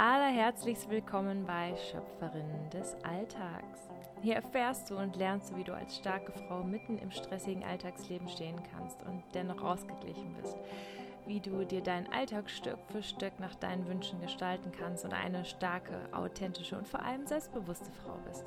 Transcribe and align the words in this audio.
Allerherzlichst 0.00 0.88
willkommen 0.90 1.44
bei 1.44 1.74
Schöpferin 1.76 2.70
des 2.72 2.94
Alltags. 3.02 3.88
Hier 4.22 4.36
erfährst 4.36 4.88
du 4.88 4.96
und 4.96 5.16
lernst 5.16 5.50
du, 5.50 5.56
wie 5.56 5.64
du 5.64 5.74
als 5.74 5.96
starke 5.96 6.30
Frau 6.30 6.62
mitten 6.62 6.98
im 6.98 7.10
stressigen 7.10 7.64
Alltagsleben 7.64 8.28
stehen 8.28 8.62
kannst 8.70 9.02
und 9.02 9.24
dennoch 9.34 9.60
ausgeglichen 9.60 10.36
bist. 10.40 10.56
Wie 11.26 11.40
du 11.40 11.64
dir 11.64 11.82
deinen 11.82 12.06
Alltag 12.12 12.48
Stück 12.48 12.78
für 12.92 13.02
Stück 13.02 13.40
nach 13.40 13.56
deinen 13.56 13.88
Wünschen 13.88 14.20
gestalten 14.20 14.70
kannst 14.70 15.04
und 15.04 15.12
eine 15.12 15.44
starke, 15.44 16.08
authentische 16.12 16.78
und 16.78 16.86
vor 16.86 17.02
allem 17.02 17.26
selbstbewusste 17.26 17.90
Frau 17.90 18.18
bist. 18.24 18.44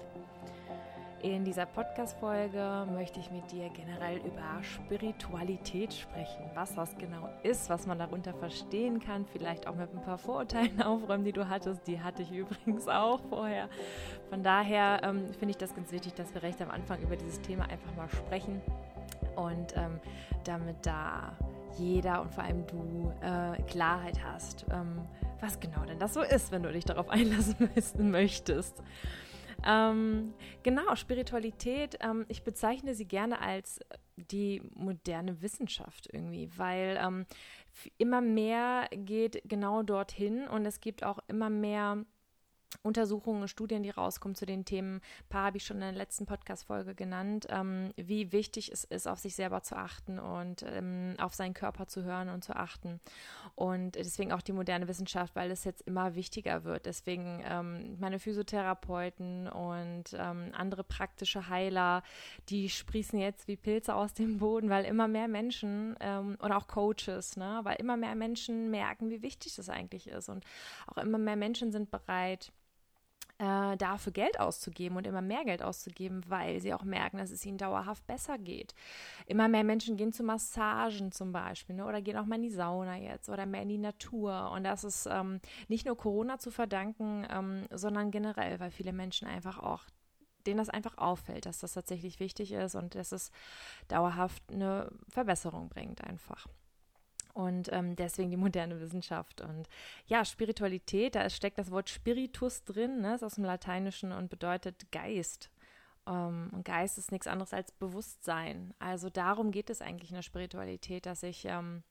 In 1.24 1.46
dieser 1.46 1.68
Podcast-Folge 1.68 2.88
möchte 2.92 3.20
ich 3.20 3.30
mit 3.30 3.52
dir 3.52 3.70
generell 3.70 4.18
über 4.18 4.64
Spiritualität 4.64 5.94
sprechen. 5.94 6.50
Was 6.56 6.74
das 6.74 6.98
genau 6.98 7.30
ist, 7.44 7.70
was 7.70 7.86
man 7.86 8.00
darunter 8.00 8.34
verstehen 8.34 9.00
kann. 9.00 9.28
Vielleicht 9.32 9.68
auch 9.68 9.76
mit 9.76 9.94
ein 9.94 10.02
paar 10.02 10.18
Vorurteilen 10.18 10.82
aufräumen, 10.84 11.24
die 11.24 11.32
du 11.32 11.48
hattest. 11.48 11.86
Die 11.86 12.02
hatte 12.02 12.24
ich 12.24 12.32
übrigens 12.32 12.88
auch 12.88 13.20
vorher. 13.30 13.70
Von 14.32 14.42
daher 14.42 15.02
ähm, 15.04 15.32
finde 15.34 15.52
ich 15.52 15.58
das 15.58 15.76
ganz 15.76 15.92
wichtig, 15.92 16.16
dass 16.16 16.34
wir 16.34 16.42
recht 16.42 16.60
am 16.60 16.72
Anfang 16.72 17.00
über 17.02 17.16
dieses 17.16 17.40
Thema 17.42 17.66
einfach 17.66 17.96
mal 17.96 18.10
sprechen. 18.10 18.60
Und 19.36 19.78
ähm, 19.78 20.00
damit 20.44 20.78
da 20.84 21.38
jeder 21.78 22.24
und 22.24 22.34
vor 22.34 22.46
allem 22.46 22.66
du 22.66 23.14
äh, 23.22 23.62
Klarheit 23.64 24.24
hast, 24.24 24.66
ähm, 24.72 25.02
was 25.40 25.60
genau 25.60 25.86
denn 25.86 26.00
das 26.00 26.16
so 26.16 26.22
ist, 26.22 26.52
wenn 26.52 26.64
du 26.64 26.72
dich 26.72 26.86
darauf 26.86 27.10
einlassen 27.12 27.70
möchtest. 28.10 28.82
Ähm, 29.66 30.34
genau, 30.64 30.96
Spiritualität, 30.96 31.98
ähm, 32.02 32.26
ich 32.28 32.44
bezeichne 32.44 32.96
sie 32.96 33.06
gerne 33.06 33.42
als 33.42 33.80
die 34.16 34.62
moderne 34.76 35.42
Wissenschaft 35.42 36.10
irgendwie, 36.12 36.50
weil 36.58 37.00
ähm, 37.02 37.26
immer 37.98 38.22
mehr 38.22 38.88
geht 38.92 39.42
genau 39.46 39.84
dorthin 39.84 40.48
und 40.48 40.66
es 40.66 40.80
gibt 40.80 41.04
auch 41.04 41.20
immer 41.28 41.50
mehr 41.50 42.06
Untersuchungen 42.84 43.48
Studien, 43.48 43.84
die 43.84 43.90
rauskommen 43.90 44.36
zu 44.36 44.46
den 44.46 44.66
Themen. 44.66 44.96
Ein 44.96 45.30
paar 45.30 45.46
habe 45.46 45.58
ich 45.58 45.66
schon 45.66 45.78
in 45.78 45.82
der 45.82 45.92
letzten 45.92 46.26
Podcast-Folge 46.26 46.96
genannt, 46.96 47.48
ähm, 47.50 47.92
wie 47.96 48.32
wichtig 48.32 48.72
es 48.72 48.84
ist, 48.84 49.08
auf 49.08 49.20
sich 49.20 49.36
selber 49.36 49.62
zu 49.62 49.76
achten 49.76 50.20
und 50.20 50.64
ähm, 50.68 51.16
auf 51.20 51.36
seinen 51.36 51.54
Körper 51.54 51.88
zu 51.88 52.04
hören 52.04 52.30
und 52.30 52.44
zu 52.44 52.56
achten. 52.56 53.00
Und 53.56 53.96
deswegen 53.96 54.32
auch 54.32 54.42
die 54.42 54.54
moderne 54.54 54.88
Wissenschaft, 54.88 55.36
weil 55.36 55.52
es 55.52 55.64
jetzt 55.64 55.82
immer 55.82 56.16
wichtiger 56.16 56.64
wird. 56.64 56.86
Deswegen 56.86 57.44
ähm, 57.46 57.98
meine 58.00 58.20
Physiotherapeuten 58.20 59.48
und 59.48 60.16
ähm, 60.18 60.52
andere 60.54 60.84
praktische 60.84 61.50
Heiler, 61.50 62.04
die 62.50 62.70
sprießen 62.70 63.20
jetzt 63.20 63.48
wie 63.48 63.58
Pilze 63.58 63.94
aus 63.94 64.14
dem 64.14 64.40
Boden, 64.40 64.70
weil 64.70 64.86
immer 64.86 65.08
mehr 65.08 65.28
Menschen 65.28 65.96
ähm, 66.00 66.38
und 66.40 66.52
auch 66.52 66.68
Coaches, 66.68 67.38
ne, 67.38 67.60
weil 67.64 67.76
immer 67.76 67.98
mehr 67.98 68.16
Menschen 68.16 68.72
merken, 68.72 69.10
wie 69.10 69.22
wichtig 69.22 69.56
das 69.56 69.70
eigentlich 69.70 70.08
ist. 70.08 70.30
Und 70.30 70.46
auch 70.88 70.98
immer 70.98 71.18
mehr 71.18 71.36
Menschen 71.36 71.72
sind 71.72 71.92
bereit, 71.92 72.52
äh, 73.42 73.76
dafür 73.76 74.14
Geld 74.14 74.40
auszugeben 74.40 74.98
und 74.98 75.08
immer 75.08 75.22
mehr 75.22 75.44
Geld 75.44 75.64
auszugeben, 75.64 76.24
weil 76.28 76.62
sie 76.62 76.76
auch 76.76 76.84
merken, 76.84 77.18
dass 77.18 77.32
es 77.32 77.44
ihnen 77.44 77.58
dauerhaft 77.58 78.06
besser 78.06 78.38
geht. 78.38 78.76
Immer 79.26 79.48
mehr 79.48 79.64
Menschen 79.64 79.98
gehen 79.98 80.14
zu 80.14 80.22
Massagen 80.22 81.12
zum 81.12 81.32
Beispiel 81.32 81.76
ne, 81.76 81.86
oder 81.86 82.04
gehen 82.04 82.18
auch 82.18 82.26
mal 82.26 82.36
in 82.36 82.44
die 82.44 82.52
Sauna 82.52 82.98
jetzt 82.98 83.30
oder 83.30 83.48
mehr 83.48 83.64
in 83.64 83.70
die 83.70 83.80
Natur. 83.80 84.52
Und 84.52 84.64
das 84.64 84.84
ist 84.84 85.08
ähm, 85.08 85.40
nicht 85.68 85.88
nur 85.88 85.98
Corona 85.98 86.38
zu 86.38 86.52
verdanken, 86.52 87.26
ähm, 87.32 87.66
sondern 87.72 88.12
generell, 88.12 88.60
weil 88.60 88.70
viele 88.70 88.94
Menschen 88.94 89.28
einfach 89.28 89.58
auch 89.58 89.86
denen 90.46 90.58
das 90.58 90.70
einfach 90.70 90.98
auffällt, 90.98 91.46
dass 91.46 91.60
das 91.60 91.74
tatsächlich 91.74 92.20
wichtig 92.20 92.52
ist 92.52 92.76
und 92.76 92.96
dass 92.96 93.12
es 93.12 93.32
dauerhaft 93.88 94.44
eine 94.52 94.92
Verbesserung 95.08 95.70
bringt 95.70 96.04
einfach. 96.04 96.48
Und 97.34 97.72
ähm, 97.72 97.96
deswegen 97.96 98.30
die 98.30 98.38
moderne 98.38 98.80
Wissenschaft. 98.80 99.42
Und 99.42 99.68
ja, 100.06 100.26
Spiritualität, 100.26 101.16
da 101.16 101.30
steckt 101.30 101.58
das 101.58 101.72
Wort 101.72 101.90
Spiritus 101.90 102.64
drin, 102.64 103.02
ne, 103.02 103.16
ist 103.16 103.24
aus 103.24 103.36
dem 103.36 103.46
Lateinischen 103.46 104.12
und 104.12 104.30
bedeutet 104.30 104.92
Geist. 104.92 105.50
Ähm, 106.08 106.50
und 106.52 106.66
Geist 106.66 106.98
ist 106.98 107.12
nichts 107.12 107.28
anderes 107.28 107.54
als 107.54 107.72
Bewusstsein. 107.72 108.74
Also 108.80 109.10
darum 109.10 109.52
geht 109.52 109.70
es 109.70 109.82
eigentlich 109.82 110.12
in 110.12 110.16
der 110.16 110.24
Spiritualität, 110.24 111.06
dass 111.06 111.24
ich 111.24 111.46
ähm, 111.46 111.84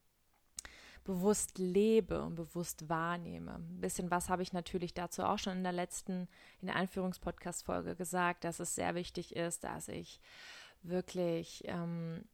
bewusst 1.04 1.58
lebe 1.58 2.22
und 2.22 2.34
bewusst 2.34 2.88
wahrnehme. 2.88 3.54
Ein 3.54 3.80
bisschen 3.80 4.10
was 4.10 4.28
habe 4.28 4.42
ich 4.42 4.52
natürlich 4.52 4.94
dazu 4.94 5.22
auch 5.22 5.38
schon 5.38 5.58
in 5.58 5.62
der 5.62 5.72
letzten, 5.72 6.28
in 6.60 6.66
der 6.66 6.76
Einführungspodcast-Folge 6.76 7.96
gesagt, 7.96 8.44
dass 8.44 8.60
es 8.60 8.74
sehr 8.74 8.94
wichtig 8.94 9.34
ist, 9.36 9.64
dass 9.64 9.88
ich 9.88 10.20
wirklich 10.82 11.62
ähm, 11.66 12.24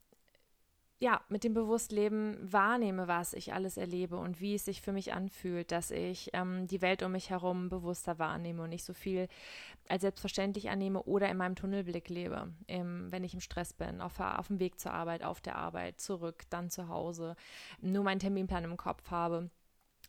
ja, 0.98 1.20
mit 1.28 1.44
dem 1.44 1.52
Bewusstleben 1.52 2.38
wahrnehme, 2.40 3.06
was 3.06 3.34
ich 3.34 3.52
alles 3.52 3.76
erlebe 3.76 4.16
und 4.16 4.40
wie 4.40 4.54
es 4.54 4.64
sich 4.64 4.80
für 4.80 4.92
mich 4.92 5.12
anfühlt, 5.12 5.70
dass 5.70 5.90
ich 5.90 6.30
ähm, 6.32 6.66
die 6.66 6.80
Welt 6.80 7.02
um 7.02 7.12
mich 7.12 7.28
herum 7.28 7.68
bewusster 7.68 8.18
wahrnehme 8.18 8.62
und 8.62 8.70
nicht 8.70 8.84
so 8.84 8.94
viel 8.94 9.28
als 9.88 10.00
selbstverständlich 10.00 10.70
annehme 10.70 11.02
oder 11.02 11.28
in 11.28 11.36
meinem 11.36 11.54
Tunnelblick 11.54 12.08
lebe, 12.08 12.50
im, 12.66 13.12
wenn 13.12 13.24
ich 13.24 13.34
im 13.34 13.40
Stress 13.40 13.74
bin, 13.74 14.00
auf, 14.00 14.18
auf 14.20 14.46
dem 14.46 14.58
Weg 14.58 14.80
zur 14.80 14.92
Arbeit, 14.92 15.22
auf 15.22 15.42
der 15.42 15.56
Arbeit, 15.56 16.00
zurück, 16.00 16.44
dann 16.48 16.70
zu 16.70 16.88
Hause, 16.88 17.36
nur 17.82 18.02
meinen 18.02 18.20
Terminplan 18.20 18.64
im 18.64 18.78
Kopf 18.78 19.10
habe 19.10 19.50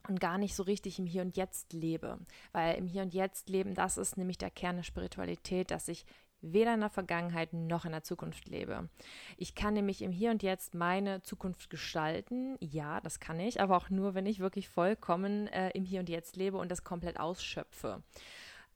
und 0.08 0.22
gar 0.22 0.38
nicht 0.38 0.56
so 0.56 0.64
richtig 0.64 1.00
im 1.00 1.06
Hier 1.06 1.22
und 1.22 1.36
Jetzt 1.36 1.74
lebe. 1.74 2.18
Weil 2.54 2.78
im 2.78 2.88
Hier 2.88 3.02
und 3.02 3.14
Jetzt 3.14 3.50
leben, 3.50 3.74
das 3.74 3.98
ist 3.98 4.18
nämlich 4.18 4.38
der 4.38 4.52
Kern 4.52 4.78
der 4.78 4.84
Spiritualität, 4.84 5.70
dass 5.70 5.90
ich 5.90 6.06
weder 6.42 6.74
in 6.74 6.80
der 6.82 6.90
Vergangenheit 6.90 7.54
noch 7.54 7.86
in 7.86 7.92
der 7.92 8.04
Zukunft 8.04 8.48
lebe. 8.48 8.90
Ich 9.38 9.56
kann 9.56 9.74
nämlich 9.74 10.02
im 10.02 10.12
Hier 10.12 10.32
und 10.32 10.44
Jetzt 10.44 10.74
meine 10.74 11.22
Zukunft 11.22 11.70
gestalten. 11.70 12.58
Ja, 12.60 13.02
das 13.02 13.20
kann 13.20 13.40
ich, 13.40 13.62
aber 13.62 13.78
auch 13.78 13.90
nur, 13.90 14.14
wenn 14.14 14.26
ich 14.26 14.40
wirklich 14.40 14.70
vollkommen 14.70 15.48
äh, 15.48 15.70
im 15.72 15.86
Hier 15.86 16.00
und 16.00 16.10
Jetzt 16.10 16.36
lebe 16.36 16.58
und 16.58 16.70
das 16.70 16.84
komplett 16.84 17.20
ausschöpfe. 17.20 18.04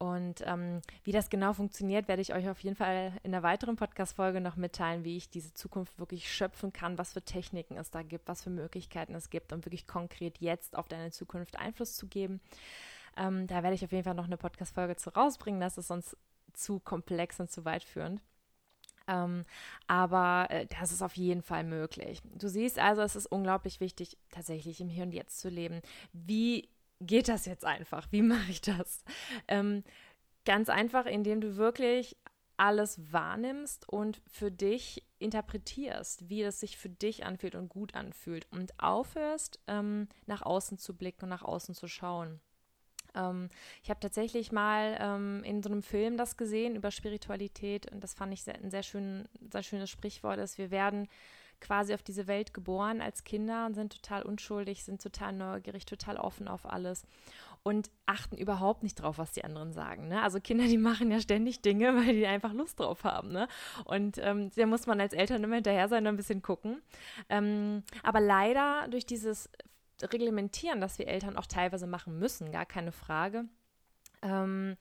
Und 0.02 0.42
ähm, 0.48 0.82
wie 1.04 1.12
das 1.12 1.30
genau 1.30 1.54
funktioniert, 1.54 2.08
werde 2.08 2.24
ich 2.24 2.34
euch 2.34 2.50
auf 2.50 2.60
jeden 2.62 2.76
Fall 2.76 3.14
in 3.22 3.36
einer 3.36 3.44
weiteren 3.44 3.76
Podcast-Folge 3.76 4.42
noch 4.42 4.56
mitteilen, 4.56 5.04
wie 5.04 5.16
ich 5.16 5.30
diese 5.30 5.54
Zukunft 5.54 6.00
wirklich 6.00 6.34
schöpfen 6.34 6.74
kann, 6.74 6.98
was 6.98 7.14
für 7.14 7.22
Techniken 7.22 7.78
es 7.78 7.92
da 7.92 8.02
gibt, 8.02 8.28
was 8.28 8.42
für 8.42 8.50
Möglichkeiten 8.50 9.14
es 9.14 9.30
gibt, 9.30 9.54
um 9.54 9.64
wirklich 9.64 9.86
konkret 9.86 10.40
jetzt 10.40 10.76
auf 10.76 10.88
deine 10.88 11.12
Zukunft 11.12 11.60
Einfluss 11.60 11.96
zu 11.96 12.08
geben. 12.08 12.42
Ähm, 13.16 13.46
da 13.46 13.62
werde 13.62 13.76
ich 13.76 13.86
auf 13.86 13.92
jeden 13.92 14.04
Fall 14.04 14.16
noch 14.16 14.26
eine 14.26 14.38
Podcast-Folge 14.38 14.96
zu 14.96 15.12
rausbringen. 15.12 15.62
Das 15.62 15.78
ist 15.78 15.90
sonst 15.90 16.18
zu 16.54 16.80
komplex 16.80 17.40
und 17.40 17.52
zu 17.52 17.66
weitführend. 17.66 18.22
Ähm, 19.08 19.44
aber 19.88 20.48
äh, 20.50 20.68
das 20.68 20.92
ist 20.92 21.02
auf 21.02 21.18
jeden 21.18 21.42
Fall 21.42 21.64
möglich. 21.64 22.22
Du 22.36 22.48
siehst 22.48 22.80
also, 22.80 23.02
es 23.02 23.16
ist 23.16 23.26
unglaublich 23.26 23.80
wichtig, 23.80 24.18
tatsächlich 24.30 24.80
im 24.80 24.90
Hier 24.90 25.04
und 25.04 25.12
Jetzt 25.12 25.40
zu 25.40 25.50
leben. 25.50 25.82
Wie 26.14 26.70
geht 27.00 27.28
das 27.28 27.46
jetzt 27.46 27.66
einfach? 27.66 28.08
Wie 28.12 28.22
mache 28.22 28.52
ich 28.52 28.62
das? 28.62 29.04
Ähm, 29.48 29.84
ganz 30.46 30.70
einfach, 30.70 31.06
indem 31.06 31.42
du 31.42 31.58
wirklich 31.58 32.16
alles 32.58 33.12
wahrnimmst 33.12 33.90
und 33.90 34.22
für 34.28 34.52
dich 34.52 35.04
interpretierst, 35.18 36.30
wie 36.30 36.44
es 36.44 36.60
sich 36.60 36.78
für 36.78 36.90
dich 36.90 37.26
anfühlt 37.26 37.56
und 37.56 37.70
gut 37.70 37.96
anfühlt 37.96 38.46
und 38.52 38.80
aufhörst, 38.80 39.60
ähm, 39.68 40.08
nach 40.28 40.44
außen 40.44 40.78
zu 40.78 40.96
blicken 40.96 41.24
und 41.24 41.30
nach 41.30 41.42
außen 41.42 41.74
zu 41.74 41.88
schauen. 41.88 42.40
Ähm, 43.16 43.50
ich 43.84 43.90
habe 43.90 44.00
tatsächlich 44.00 44.52
mal 44.52 44.98
ähm, 45.00 45.44
in 45.44 45.62
so 45.64 45.70
einem 45.70 45.84
Film 45.84 46.18
das 46.18 46.38
gesehen 46.38 46.76
über 46.76 46.92
Spiritualität 46.92 47.92
und 47.92 48.04
das 48.04 48.14
fand 48.14 48.34
ich 48.34 48.44
sehr, 48.44 48.56
ein 48.56 48.72
sehr, 48.72 48.84
schön, 48.84 49.26
sehr 49.52 49.64
schönes 49.64 49.90
Sprichwort 49.90 50.40
ist, 50.40 50.58
wir 50.58 50.72
werden 50.72 51.08
quasi 51.62 51.94
auf 51.94 52.04
diese 52.04 52.28
Welt 52.28 52.54
geboren 52.54 53.02
als 53.02 53.24
Kinder 53.24 53.66
und 53.68 53.76
sind 53.76 53.94
total 53.94 54.24
unschuldig, 54.24 54.84
sind 54.84 55.02
total 55.02 55.32
neugierig, 55.32 55.86
total 55.86 56.18
offen 56.18 56.48
auf 56.48 56.66
alles 56.66 57.06
und 57.64 57.92
achten 58.08 58.36
überhaupt 58.38 58.82
nicht 58.84 58.96
drauf, 58.96 59.20
was 59.20 59.32
die 59.32 59.44
anderen 59.44 59.72
sagen. 59.72 60.08
Ne? 60.08 60.22
Also 60.22 60.40
Kinder, 60.40 60.66
die 60.66 60.80
machen 60.80 61.12
ja 61.12 61.22
ständig 61.22 61.62
Dinge, 61.62 61.96
weil 61.96 62.14
die 62.14 62.26
einfach 62.26 62.54
Lust 62.54 62.80
drauf 62.80 63.04
haben. 63.04 63.32
Ne? 63.32 63.48
Und 63.86 64.18
ähm, 64.18 64.50
da 64.56 64.66
muss 64.66 64.88
man 64.88 65.00
als 65.00 65.14
Eltern 65.14 65.44
immer 65.44 65.56
hinterher 65.56 65.88
sein 65.88 66.06
und 66.06 66.14
ein 66.14 66.18
bisschen 66.18 66.42
gucken. 66.42 66.82
Ähm, 67.30 67.84
aber 68.04 68.20
leider 68.20 68.88
durch 68.90 69.06
dieses 69.06 69.50
reglementieren, 70.04 70.82
dass 70.82 71.00
wir 71.00 71.08
Eltern 71.08 71.38
auch 71.38 71.46
teilweise 71.46 71.88
machen 71.88 72.18
müssen, 72.20 72.52
gar 72.52 72.66
keine 72.66 72.92
Frage. 72.92 73.46
Ähm, 74.22 74.78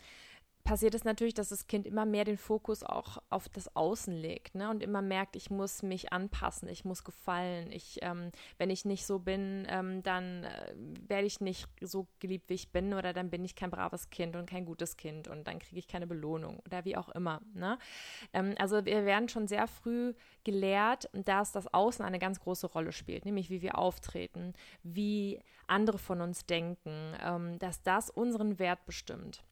passiert 0.65 0.95
es 0.95 1.05
natürlich, 1.05 1.35
dass 1.35 1.49
das 1.49 1.67
Kind 1.67 1.87
immer 1.87 2.05
mehr 2.05 2.25
den 2.25 2.37
Fokus 2.37 2.83
auch 2.83 3.19
auf 3.29 3.49
das 3.49 3.75
Außen 3.75 4.15
legt 4.15 4.55
ne? 4.55 4.71
und 4.71 4.83
immer 4.83 5.03
merkt, 5.03 5.37
ich 5.37 5.51
muss 5.51 5.83
mich 5.83 6.13
anpassen, 6.13 6.69
ich 6.69 6.85
muss 6.85 7.05
gefallen. 7.05 7.73
Ich, 7.73 7.99
ähm, 8.03 8.31
wenn 8.59 8.71
ich 8.71 8.85
nicht 8.85 9.07
so 9.07 9.19
bin, 9.19 9.67
ähm, 9.69 10.03
dann 10.03 10.45
äh, 10.45 10.75
werde 11.09 11.27
ich 11.27 11.41
nicht 11.41 11.69
so 11.81 12.07
geliebt, 12.19 12.49
wie 12.49 12.55
ich 12.55 12.73
bin 12.73 12.95
oder 12.95 13.13
dann 13.13 13.31
bin 13.31 13.45
ich 13.45 13.55
kein 13.55 13.71
braves 13.71 14.11
Kind 14.11 14.37
und 14.37 14.49
kein 14.49 14.65
gutes 14.65 14.97
Kind 14.97 15.29
und 15.29 15.47
dann 15.47 15.59
kriege 15.59 15.79
ich 15.79 15.89
keine 15.89 16.07
Belohnung 16.07 16.61
oder 16.67 16.85
wie 16.85 16.97
auch 16.97 17.09
immer. 17.11 17.41
Ne? 17.55 17.79
Ähm, 18.33 18.55
also 18.59 18.85
wir 18.85 19.05
werden 19.05 19.29
schon 19.29 19.49
sehr 19.49 19.67
früh 19.67 20.15
gelehrt, 20.45 21.09
dass 21.13 21.53
das 21.53 21.73
Außen 21.73 22.05
eine 22.05 22.19
ganz 22.19 22.41
große 22.41 22.67
Rolle 22.67 22.93
spielt, 22.93 23.25
nämlich 23.25 23.51
wie 23.51 23.63
wir 23.63 23.79
auftreten, 23.79 24.55
wie 24.83 25.41
andere 25.67 25.99
von 25.99 26.21
uns 26.21 26.47
denken, 26.47 27.15
ähm, 27.23 27.59
dass 27.59 27.83
das 27.83 28.11
unseren 28.11 28.59
Wert 28.59 28.85
bestimmt. 28.87 29.45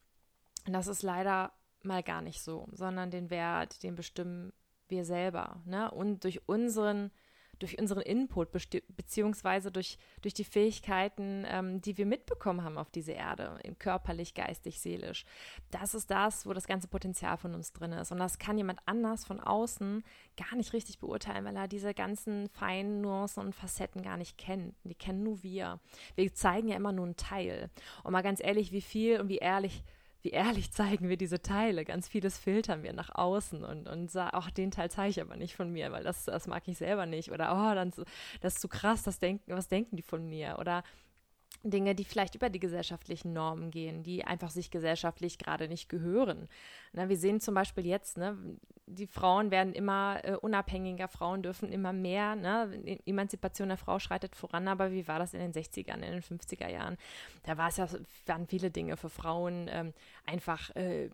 Und 0.65 0.73
das 0.73 0.87
ist 0.87 1.03
leider 1.03 1.51
mal 1.83 2.03
gar 2.03 2.21
nicht 2.21 2.41
so, 2.41 2.67
sondern 2.71 3.11
den 3.11 3.29
Wert, 3.29 3.83
den 3.83 3.95
bestimmen 3.95 4.53
wir 4.87 5.05
selber. 5.05 5.61
Ne? 5.65 5.89
Und 5.91 6.23
durch 6.23 6.47
unseren 6.47 7.11
durch 7.59 7.77
unseren 7.77 8.01
Input 8.01 8.51
beziehungsweise 8.51 9.71
durch, 9.71 9.97
durch 10.21 10.33
die 10.33 10.43
Fähigkeiten, 10.43 11.45
ähm, 11.45 11.81
die 11.81 11.97
wir 11.97 12.05
mitbekommen 12.05 12.63
haben 12.63 12.77
auf 12.77 12.89
dieser 12.89 13.15
Erde, 13.15 13.59
körperlich, 13.77 14.33
geistig, 14.33 14.79
seelisch. 14.79 15.25
Das 15.69 15.93
ist 15.93 16.09
das, 16.09 16.45
wo 16.45 16.53
das 16.53 16.67
ganze 16.67 16.87
Potenzial 16.87 17.37
von 17.37 17.53
uns 17.53 17.73
drin 17.73 17.91
ist. 17.91 18.11
Und 18.11 18.19
das 18.19 18.39
kann 18.39 18.57
jemand 18.57 18.79
anders 18.85 19.25
von 19.25 19.39
außen 19.39 20.03
gar 20.37 20.55
nicht 20.55 20.73
richtig 20.73 20.99
beurteilen, 20.99 21.45
weil 21.45 21.55
er 21.55 21.67
diese 21.67 21.93
ganzen 21.93 22.47
feinen 22.49 23.01
Nuancen 23.01 23.45
und 23.45 23.55
Facetten 23.55 24.01
gar 24.01 24.17
nicht 24.17 24.37
kennt. 24.37 24.73
Die 24.85 24.95
kennen 24.95 25.23
nur 25.23 25.43
wir. 25.43 25.79
Wir 26.15 26.33
zeigen 26.33 26.69
ja 26.69 26.77
immer 26.77 26.93
nur 26.93 27.05
einen 27.05 27.17
Teil. 27.17 27.69
Und 28.03 28.13
mal 28.13 28.23
ganz 28.23 28.41
ehrlich, 28.41 28.71
wie 28.71 28.81
viel 28.81 29.19
und 29.19 29.27
wie 29.27 29.37
ehrlich 29.37 29.83
wie 30.21 30.29
ehrlich 30.29 30.71
zeigen 30.73 31.09
wir 31.09 31.17
diese 31.17 31.41
Teile. 31.41 31.85
Ganz 31.85 32.07
vieles 32.07 32.37
filtern 32.37 32.83
wir 32.83 32.93
nach 32.93 33.13
außen 33.13 33.63
und, 33.63 33.87
und 33.87 34.11
sagen, 34.11 34.31
ach, 34.33 34.51
den 34.51 34.71
Teil 34.71 34.89
zeige 34.91 35.09
ich 35.09 35.21
aber 35.21 35.35
nicht 35.35 35.55
von 35.55 35.71
mir, 35.71 35.91
weil 35.91 36.03
das, 36.03 36.25
das 36.25 36.47
mag 36.47 36.67
ich 36.67 36.77
selber 36.77 37.05
nicht. 37.05 37.31
Oder, 37.31 37.51
oh, 37.53 37.75
dann, 37.75 37.91
das 38.41 38.55
ist 38.55 38.61
zu 38.61 38.67
krass, 38.67 39.03
das 39.03 39.19
denken, 39.19 39.55
was 39.55 39.67
denken 39.67 39.95
die 39.95 40.03
von 40.03 40.27
mir? 40.27 40.57
Oder 40.59 40.83
Dinge, 41.63 41.95
die 41.95 42.05
vielleicht 42.05 42.35
über 42.35 42.49
die 42.49 42.59
gesellschaftlichen 42.59 43.33
Normen 43.33 43.71
gehen, 43.71 44.03
die 44.03 44.23
einfach 44.23 44.49
sich 44.49 44.71
gesellschaftlich 44.71 45.37
gerade 45.37 45.67
nicht 45.67 45.89
gehören. 45.89 46.47
Na, 46.93 47.09
wir 47.09 47.17
sehen 47.17 47.41
zum 47.41 47.53
Beispiel 47.53 47.85
jetzt, 47.85 48.17
ne, 48.17 48.37
die 48.85 49.07
Frauen 49.07 49.51
werden 49.51 49.73
immer 49.73 50.19
äh, 50.23 50.35
unabhängiger, 50.35 51.07
Frauen 51.07 51.43
dürfen 51.43 51.71
immer 51.71 51.93
mehr, 51.93 52.35
ne? 52.35 52.99
Emanzipation 53.05 53.67
der 53.67 53.77
Frau 53.77 53.99
schreitet 53.99 54.35
voran, 54.35 54.67
aber 54.67 54.91
wie 54.91 55.07
war 55.07 55.19
das 55.19 55.33
in 55.33 55.39
den 55.39 55.53
60ern, 55.53 56.01
in 56.01 56.13
den 56.13 56.21
50er 56.21 56.69
Jahren? 56.69 56.97
Da 57.43 57.57
war 57.57 57.69
es 57.69 57.77
ja, 57.77 57.87
waren 58.25 58.47
viele 58.47 58.71
Dinge 58.71 58.97
für 58.97 59.09
Frauen 59.09 59.67
ähm, 59.69 59.93
einfach 60.25 60.75
äh, 60.75 61.09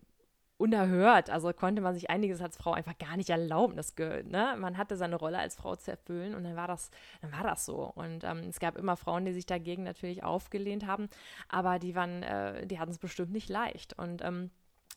unerhört. 0.58 1.30
Also 1.30 1.52
konnte 1.52 1.82
man 1.82 1.94
sich 1.94 2.08
einiges 2.10 2.40
als 2.40 2.56
Frau 2.56 2.72
einfach 2.72 2.96
gar 2.98 3.16
nicht 3.16 3.30
erlauben. 3.30 3.76
Das, 3.76 3.94
ne? 3.96 4.56
Man 4.58 4.78
hatte 4.78 4.96
seine 4.96 5.16
Rolle 5.16 5.38
als 5.38 5.56
Frau 5.56 5.76
zu 5.76 5.90
erfüllen 5.90 6.34
und 6.34 6.44
dann 6.44 6.56
war 6.56 6.68
das, 6.68 6.90
dann 7.20 7.32
war 7.32 7.42
das 7.42 7.66
so. 7.66 7.92
Und 7.94 8.24
ähm, 8.24 8.44
es 8.48 8.58
gab 8.58 8.76
immer 8.76 8.96
Frauen, 8.96 9.24
die 9.24 9.32
sich 9.32 9.46
dagegen 9.46 9.82
natürlich 9.82 10.22
aufgelehnt 10.22 10.86
haben, 10.86 11.08
aber 11.48 11.78
die 11.78 11.94
waren, 11.94 12.22
äh, 12.22 12.66
die 12.66 12.78
hatten 12.78 12.90
es 12.90 12.98
bestimmt 12.98 13.32
nicht 13.32 13.48
leicht. 13.48 13.98
Und 13.98 14.22
ähm, 14.22 14.50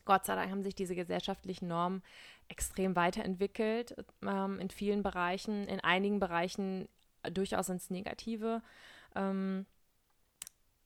Gott 0.05 0.25
sei 0.25 0.35
Dank 0.35 0.49
haben 0.49 0.63
sich 0.63 0.75
diese 0.75 0.95
gesellschaftlichen 0.95 1.67
Normen 1.67 2.01
extrem 2.47 2.95
weiterentwickelt 2.95 3.95
ähm, 4.23 4.59
in 4.59 4.69
vielen 4.69 5.03
Bereichen, 5.03 5.67
in 5.67 5.81
einigen 5.81 6.19
Bereichen 6.19 6.87
durchaus 7.31 7.69
ins 7.69 7.89
Negative. 7.89 8.61
Ähm, 9.15 9.65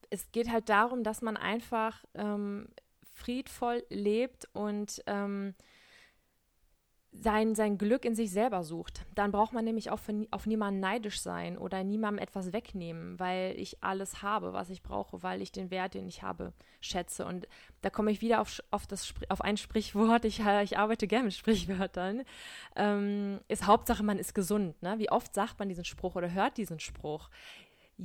es 0.10 0.32
geht 0.32 0.52
halt 0.52 0.70
darum, 0.70 1.04
dass 1.04 1.22
man 1.22 1.38
einfach 1.38 2.04
ähm, 2.16 2.68
friedvoll 3.14 3.84
lebt 3.90 4.48
und 4.54 5.02
ähm, 5.08 5.56
sein, 7.16 7.54
sein 7.56 7.78
Glück 7.78 8.06
in 8.06 8.16
sich 8.16 8.32
selber 8.32 8.64
sucht. 8.64 9.06
Dann 9.14 9.32
braucht 9.32 9.54
man 9.54 9.64
nämlich 9.64 9.92
auch 9.92 10.00
für, 10.00 10.26
auf 10.32 10.46
niemanden 10.46 10.80
neidisch 10.80 11.22
sein 11.22 11.58
oder 11.58 11.84
niemandem 11.84 12.22
etwas 12.22 12.54
wegnehmen, 12.54 13.20
weil 13.20 13.58
ich 13.60 13.84
alles 13.84 14.22
habe, 14.22 14.54
was 14.54 14.70
ich 14.70 14.82
brauche, 14.82 15.22
weil 15.22 15.42
ich 15.42 15.52
den 15.52 15.70
Wert, 15.70 15.94
den 15.94 16.08
ich 16.08 16.24
habe, 16.24 16.54
schätze. 16.82 17.26
Und 17.26 17.48
da 17.82 17.90
komme 17.90 18.12
ich 18.12 18.22
wieder 18.22 18.42
auf, 18.42 18.62
auf, 18.72 18.88
das, 18.88 19.14
auf 19.30 19.42
ein 19.42 19.58
Sprichwort, 19.58 20.26
ich, 20.26 20.40
ich 20.40 20.78
arbeite 20.78 21.08
gerne 21.08 21.26
mit 21.26 21.34
Sprichwörtern, 21.34 22.24
ähm, 22.76 23.40
ist 23.48 23.68
Hauptsache, 23.68 24.04
man 24.04 24.18
ist 24.18 24.34
gesund. 24.34 24.82
Ne? 24.82 24.98
Wie 24.98 25.12
oft 25.12 25.34
sagt 25.34 25.60
man 25.60 25.70
diesen 25.70 25.86
Spruch 25.86 26.16
oder 26.16 26.32
hört 26.32 26.58
diesen 26.58 26.80
Spruch? 26.80 27.30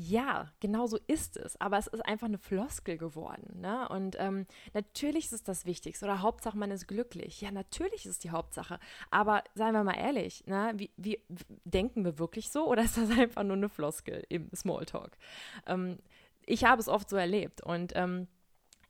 Ja, 0.00 0.53
genau 0.61 0.87
so 0.87 0.97
ist 1.09 1.37
es. 1.37 1.61
Aber 1.61 1.77
es 1.77 1.89
ist 1.89 2.06
einfach 2.06 2.29
eine 2.29 2.39
Floskel 2.39 2.99
geworden. 2.99 3.61
Ne? 3.61 3.89
Und 3.89 4.15
ähm, 4.21 4.47
natürlich 4.73 5.25
ist 5.25 5.33
es 5.33 5.43
das 5.43 5.67
Wichtigste. 5.67 6.05
Oder 6.05 6.23
Hauptsache, 6.23 6.56
man 6.56 6.71
ist 6.71 6.87
glücklich. 6.87 7.41
Ja, 7.41 7.50
natürlich 7.50 8.06
ist 8.06 8.12
es 8.12 8.19
die 8.21 8.31
Hauptsache. 8.31 8.79
Aber 9.11 9.43
seien 9.55 9.73
wir 9.73 9.83
mal 9.83 9.99
ehrlich, 9.99 10.47
ne? 10.47 10.73
wie, 10.77 10.93
wie 10.97 11.21
denken 11.65 12.05
wir 12.05 12.21
wirklich 12.21 12.50
so? 12.50 12.69
Oder 12.69 12.83
ist 12.85 12.97
das 12.97 13.11
einfach 13.11 13.43
nur 13.43 13.56
eine 13.56 13.69
Floskel 13.69 14.25
im 14.29 14.49
Smalltalk? 14.55 15.19
Ähm, 15.67 15.99
ich 16.47 16.65
habe 16.65 16.81
es 16.81 16.89
oft 16.89 17.11
so 17.11 17.17
erlebt. 17.17 17.61
Und 17.61 17.93
ähm, 17.97 18.29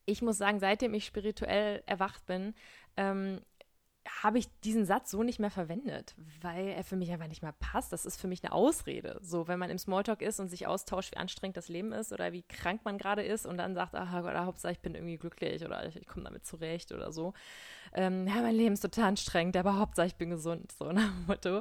ich 0.05 0.21
muss 0.21 0.37
sagen, 0.37 0.61
seitdem 0.61 0.93
ich 0.93 1.07
spirituell 1.07 1.83
erwacht 1.87 2.27
bin, 2.27 2.55
ähm, 2.99 3.41
habe 4.23 4.39
ich 4.39 4.49
diesen 4.65 4.85
Satz 4.85 5.11
so 5.11 5.23
nicht 5.23 5.39
mehr 5.39 5.51
verwendet, 5.51 6.15
weil 6.41 6.69
er 6.69 6.85
für 6.85 6.97
mich 6.97 7.11
einfach 7.11 7.29
nicht 7.29 7.43
mehr 7.43 7.55
passt. 7.59 7.93
Das 7.93 8.07
ist 8.07 8.21
für 8.21 8.29
mich 8.29 8.43
eine 8.43 8.53
Ausrede. 8.53 9.19
So, 9.23 9.49
wenn 9.49 9.59
man 9.59 9.71
im 9.71 9.79
Smalltalk 9.79 10.23
ist 10.23 10.41
und 10.41 10.49
sich 10.49 10.67
austauscht, 10.67 11.13
wie 11.13 11.17
anstrengend 11.17 11.57
das 11.57 11.69
Leben 11.69 11.93
ist 11.93 12.13
oder 12.13 12.33
wie 12.33 12.43
krank 12.43 12.85
man 12.85 12.99
gerade 12.99 13.23
ist 13.23 13.47
und 13.47 13.59
dann 13.59 13.75
sagt, 13.75 13.95
ach 13.95 14.23
Gott, 14.23 14.35
Hauptsache 14.35 14.73
ich 14.73 14.81
bin 14.81 14.95
irgendwie 14.95 15.17
glücklich 15.17 15.65
oder 15.65 15.87
ich, 15.87 15.97
ich 15.97 16.07
komme 16.07 16.25
damit 16.25 16.47
zurecht 16.47 16.93
oder 16.93 17.13
so. 17.13 17.33
Ähm, 17.93 18.26
ja, 18.26 18.43
mein 18.43 18.55
Leben 18.55 18.75
ist 18.75 18.81
total 18.81 19.05
anstrengend, 19.05 19.56
aber 19.56 19.79
Hauptsache 19.79 20.06
ich 20.06 20.17
bin 20.17 20.31
gesund, 20.31 20.73
so 20.73 20.93
nach 20.93 21.11
dem 21.11 21.26
Motto. 21.26 21.61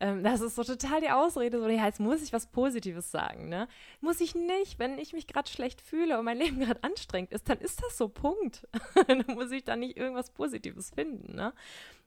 Ähm, 0.00 0.22
das 0.22 0.40
ist 0.40 0.56
so 0.56 0.64
total 0.64 1.00
die 1.00 1.10
Ausrede, 1.10 1.60
so, 1.60 1.68
ja, 1.68 1.86
jetzt 1.86 2.00
muss 2.00 2.22
ich 2.22 2.32
was 2.32 2.46
Positives 2.46 3.10
sagen, 3.10 3.48
ne? 3.48 3.68
Muss 4.00 4.20
ich 4.20 4.34
nicht, 4.34 4.78
wenn 4.78 4.98
ich 4.98 5.12
mich 5.12 5.26
gerade 5.26 5.48
schlecht 5.48 5.80
fühle 5.80 6.18
und 6.18 6.24
mein 6.24 6.38
Leben 6.38 6.60
gerade 6.60 6.82
anstrengend 6.82 7.32
ist, 7.32 7.48
dann 7.48 7.58
ist 7.58 7.82
das 7.82 7.96
so, 7.96 8.08
Punkt. 8.08 8.66
dann 9.06 9.24
muss 9.28 9.50
ich 9.50 9.64
da 9.64 9.76
nicht 9.76 9.96
irgendwas 9.96 10.30
Positives 10.30 10.90
finden, 10.90 11.34
ne? 11.34 11.52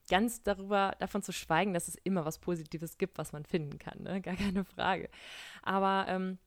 ganz 0.10 0.42
darüber 0.42 0.96
davon 1.00 1.22
zu 1.22 1.32
schweigen, 1.32 1.74
dass 1.74 1.88
es 1.88 1.96
immer 2.04 2.26
was 2.26 2.40
Positives 2.40 2.98
gibt, 2.98 3.18
was 3.18 3.32
man 3.32 3.46
finden 3.46 3.78
kann, 3.78 4.02
ne? 4.02 4.20
gar 4.22 4.36
keine 4.36 4.66
Frage. 4.66 5.10
Aber 5.62 6.06
ähm, 6.08 6.40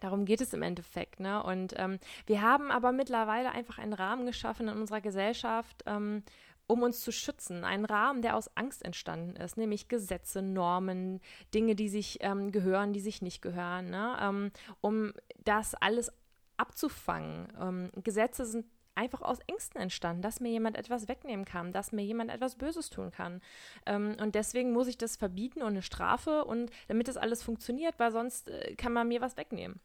darum 0.00 0.24
geht 0.24 0.40
es 0.40 0.52
im 0.52 0.62
Endeffekt. 0.62 1.20
Ne? 1.20 1.42
Und 1.42 1.74
ähm, 1.76 1.98
wir 2.26 2.42
haben 2.42 2.70
aber 2.70 2.92
mittlerweile 2.92 3.52
einfach 3.52 3.78
einen 3.78 3.92
Rahmen 3.92 4.26
geschaffen 4.26 4.68
in 4.68 4.78
unserer 4.78 5.00
Gesellschaft, 5.00 5.82
ähm, 5.86 6.22
um 6.66 6.82
uns 6.82 7.00
zu 7.00 7.12
schützen. 7.12 7.64
Ein 7.64 7.84
Rahmen, 7.84 8.22
der 8.22 8.36
aus 8.36 8.54
Angst 8.56 8.84
entstanden 8.84 9.36
ist, 9.36 9.56
nämlich 9.56 9.88
Gesetze, 9.88 10.42
Normen, 10.42 11.20
Dinge, 11.54 11.74
die 11.74 11.88
sich 11.88 12.18
ähm, 12.20 12.50
gehören, 12.52 12.92
die 12.92 13.00
sich 13.00 13.22
nicht 13.22 13.42
gehören, 13.42 13.90
ne? 13.90 14.16
ähm, 14.20 14.50
um 14.80 15.12
das 15.44 15.74
alles 15.74 16.12
abzufangen. 16.56 17.52
Ähm, 17.60 17.90
Gesetze 18.02 18.46
sind 18.46 18.66
einfach 18.96 19.22
aus 19.22 19.38
Ängsten 19.46 19.80
entstanden, 19.80 20.22
dass 20.22 20.40
mir 20.40 20.50
jemand 20.50 20.76
etwas 20.76 21.06
wegnehmen 21.06 21.44
kann, 21.44 21.72
dass 21.72 21.92
mir 21.92 22.02
jemand 22.02 22.30
etwas 22.30 22.56
Böses 22.56 22.90
tun 22.90 23.10
kann. 23.10 23.42
Ähm, 23.84 24.16
und 24.20 24.34
deswegen 24.34 24.72
muss 24.72 24.88
ich 24.88 24.98
das 24.98 25.16
verbieten 25.16 25.60
und 25.60 25.68
eine 25.68 25.82
Strafe 25.82 26.44
und 26.44 26.70
damit 26.88 27.06
das 27.08 27.16
alles 27.16 27.42
funktioniert, 27.42 27.98
weil 27.98 28.10
sonst 28.10 28.48
äh, 28.48 28.74
kann 28.74 28.92
man 28.92 29.08
mir 29.08 29.20
was 29.20 29.36
wegnehmen. 29.36 29.80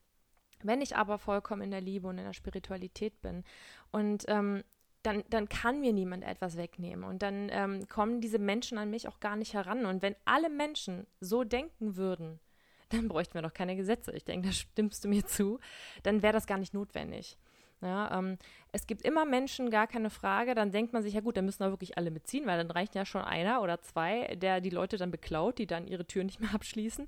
Wenn 0.64 0.82
ich 0.82 0.96
aber 0.96 1.18
vollkommen 1.18 1.64
in 1.64 1.72
der 1.72 1.82
Liebe 1.82 2.08
und 2.08 2.18
in 2.18 2.24
der 2.24 2.34
Spiritualität 2.34 3.22
bin 3.22 3.44
und 3.92 4.26
ähm, 4.28 4.64
dann, 5.04 5.24
dann 5.30 5.50
kann 5.50 5.82
mir 5.82 5.94
niemand 5.94 6.24
etwas 6.24 6.58
wegnehmen. 6.58 7.04
Und 7.04 7.22
dann 7.22 7.50
ähm, 7.52 7.88
kommen 7.88 8.22
diese 8.22 8.40
Menschen 8.40 8.78
an 8.78 8.90
mich 8.90 9.08
auch 9.08 9.20
gar 9.20 9.36
nicht 9.36 9.54
heran. 9.54 9.86
Und 9.86 10.02
wenn 10.02 10.16
alle 10.26 10.50
Menschen 10.50 11.08
so 11.20 11.44
denken 11.44 11.96
würden, 11.96 12.40
dann 12.90 13.08
bräuchten 13.08 13.34
wir 13.34 13.42
doch 13.42 13.54
keine 13.54 13.76
Gesetze. 13.76 14.12
Ich 14.12 14.26
denke, 14.26 14.50
da 14.50 14.54
stimmst 14.54 15.04
du 15.04 15.08
mir 15.08 15.26
zu. 15.26 15.60
Dann 16.04 16.22
wäre 16.22 16.34
das 16.34 16.48
gar 16.48 16.58
nicht 16.58 16.74
notwendig. 16.74 17.38
Ja, 17.82 18.20
ähm, 18.20 18.38
es 18.72 18.86
gibt 18.86 19.02
immer 19.02 19.26
Menschen, 19.26 19.72
gar 19.72 19.88
keine 19.88 20.12
Frage. 20.12 20.54
Dann 20.54 20.72
denkt 20.72 20.94
man 20.94 21.02
sich, 21.02 21.16
ja 21.16 21.22
gut, 21.22 21.36
dann 21.36 21.46
müssen 21.46 21.64
da 21.64 21.72
wirklich 21.72 21.98
alle 21.98 22.12
mitziehen, 22.12 22.46
weil 22.46 22.58
dann 22.58 22.70
reicht 22.70 22.94
ja 22.94 23.06
schon 23.06 23.24
einer 23.24 23.62
oder 23.64 23.82
zwei, 23.82 24.36
der 24.36 24.62
die 24.62 24.70
Leute 24.70 24.98
dann 24.98 25.10
beklaut, 25.10 25.58
die 25.58 25.66
dann 25.66 25.88
ihre 25.88 26.06
Tür 26.06 26.24
nicht 26.24 26.40
mehr 26.40 26.54
abschließen. 26.54 27.08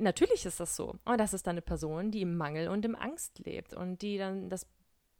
Natürlich 0.00 0.44
ist 0.44 0.60
das 0.60 0.76
so. 0.76 0.96
Und 1.04 1.18
das 1.18 1.32
ist 1.32 1.46
dann 1.46 1.52
eine 1.52 1.62
Person, 1.62 2.10
die 2.10 2.22
im 2.22 2.36
Mangel 2.36 2.68
und 2.68 2.84
im 2.84 2.94
Angst 2.94 3.38
lebt 3.44 3.74
und 3.74 4.02
die 4.02 4.18
dann 4.18 4.50
das 4.50 4.66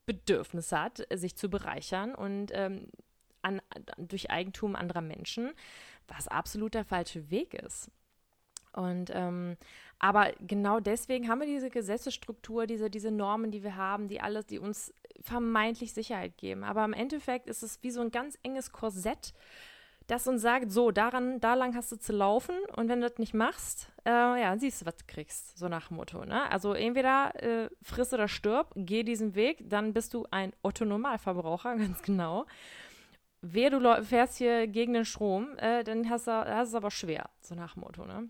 Bedürfnis 0.06 0.72
hat, 0.72 1.06
sich 1.12 1.36
zu 1.36 1.48
bereichern 1.48 2.14
und 2.14 2.50
ähm, 2.52 2.88
an, 3.42 3.60
durch 3.98 4.30
Eigentum 4.30 4.76
anderer 4.76 5.00
Menschen, 5.00 5.52
was 6.08 6.28
absolut 6.28 6.74
der 6.74 6.84
falsche 6.84 7.30
Weg 7.30 7.54
ist. 7.54 7.90
Und 8.72 9.10
ähm, 9.12 9.56
aber 9.98 10.32
genau 10.40 10.80
deswegen 10.80 11.28
haben 11.28 11.40
wir 11.40 11.46
diese 11.46 11.70
Gesetzesstruktur, 11.70 12.66
diese, 12.66 12.90
diese 12.90 13.10
Normen, 13.10 13.50
die 13.50 13.62
wir 13.62 13.76
haben, 13.76 14.08
die 14.08 14.20
alles, 14.20 14.46
die 14.46 14.58
uns 14.58 14.92
vermeintlich 15.20 15.92
Sicherheit 15.92 16.36
geben. 16.38 16.64
Aber 16.64 16.84
im 16.84 16.92
Endeffekt 16.92 17.48
ist 17.48 17.62
es 17.62 17.82
wie 17.82 17.90
so 17.90 18.00
ein 18.00 18.10
ganz 18.10 18.36
enges 18.42 18.72
Korsett, 18.72 19.34
das 20.12 20.28
uns 20.28 20.42
sagt, 20.42 20.70
so, 20.70 20.90
daran, 20.90 21.40
da 21.40 21.54
lang 21.54 21.74
hast 21.74 21.90
du 21.90 21.96
zu 21.96 22.12
laufen 22.12 22.54
und 22.76 22.88
wenn 22.88 23.00
du 23.00 23.08
das 23.08 23.18
nicht 23.18 23.32
machst, 23.32 23.90
äh, 24.04 24.10
ja, 24.10 24.50
dann 24.50 24.58
siehst 24.58 24.82
du, 24.82 24.86
was 24.86 24.96
du 24.96 25.04
kriegst, 25.06 25.56
so 25.58 25.68
nach 25.68 25.88
dem 25.88 25.96
Motto. 25.96 26.24
Ne? 26.26 26.50
Also 26.50 26.74
entweder 26.74 27.32
äh, 27.42 27.70
friss 27.80 28.12
oder 28.12 28.28
stirb, 28.28 28.72
geh 28.76 29.04
diesen 29.04 29.34
Weg, 29.34 29.70
dann 29.70 29.94
bist 29.94 30.12
du 30.12 30.26
ein 30.30 30.52
Otto-Normalverbraucher, 30.62 31.76
ganz 31.78 32.02
genau. 32.02 32.44
Wer 33.40 33.70
du 33.70 34.04
fährst 34.04 34.36
hier 34.36 34.66
gegen 34.66 34.92
den 34.92 35.06
Strom, 35.06 35.56
äh, 35.56 35.82
dann 35.82 36.08
hast 36.10 36.26
du, 36.26 36.30
es 36.30 36.74
aber 36.74 36.90
schwer, 36.90 37.30
so 37.40 37.54
nach 37.54 37.72
dem 37.72 37.80
Motto. 37.80 38.04
Ne? 38.04 38.28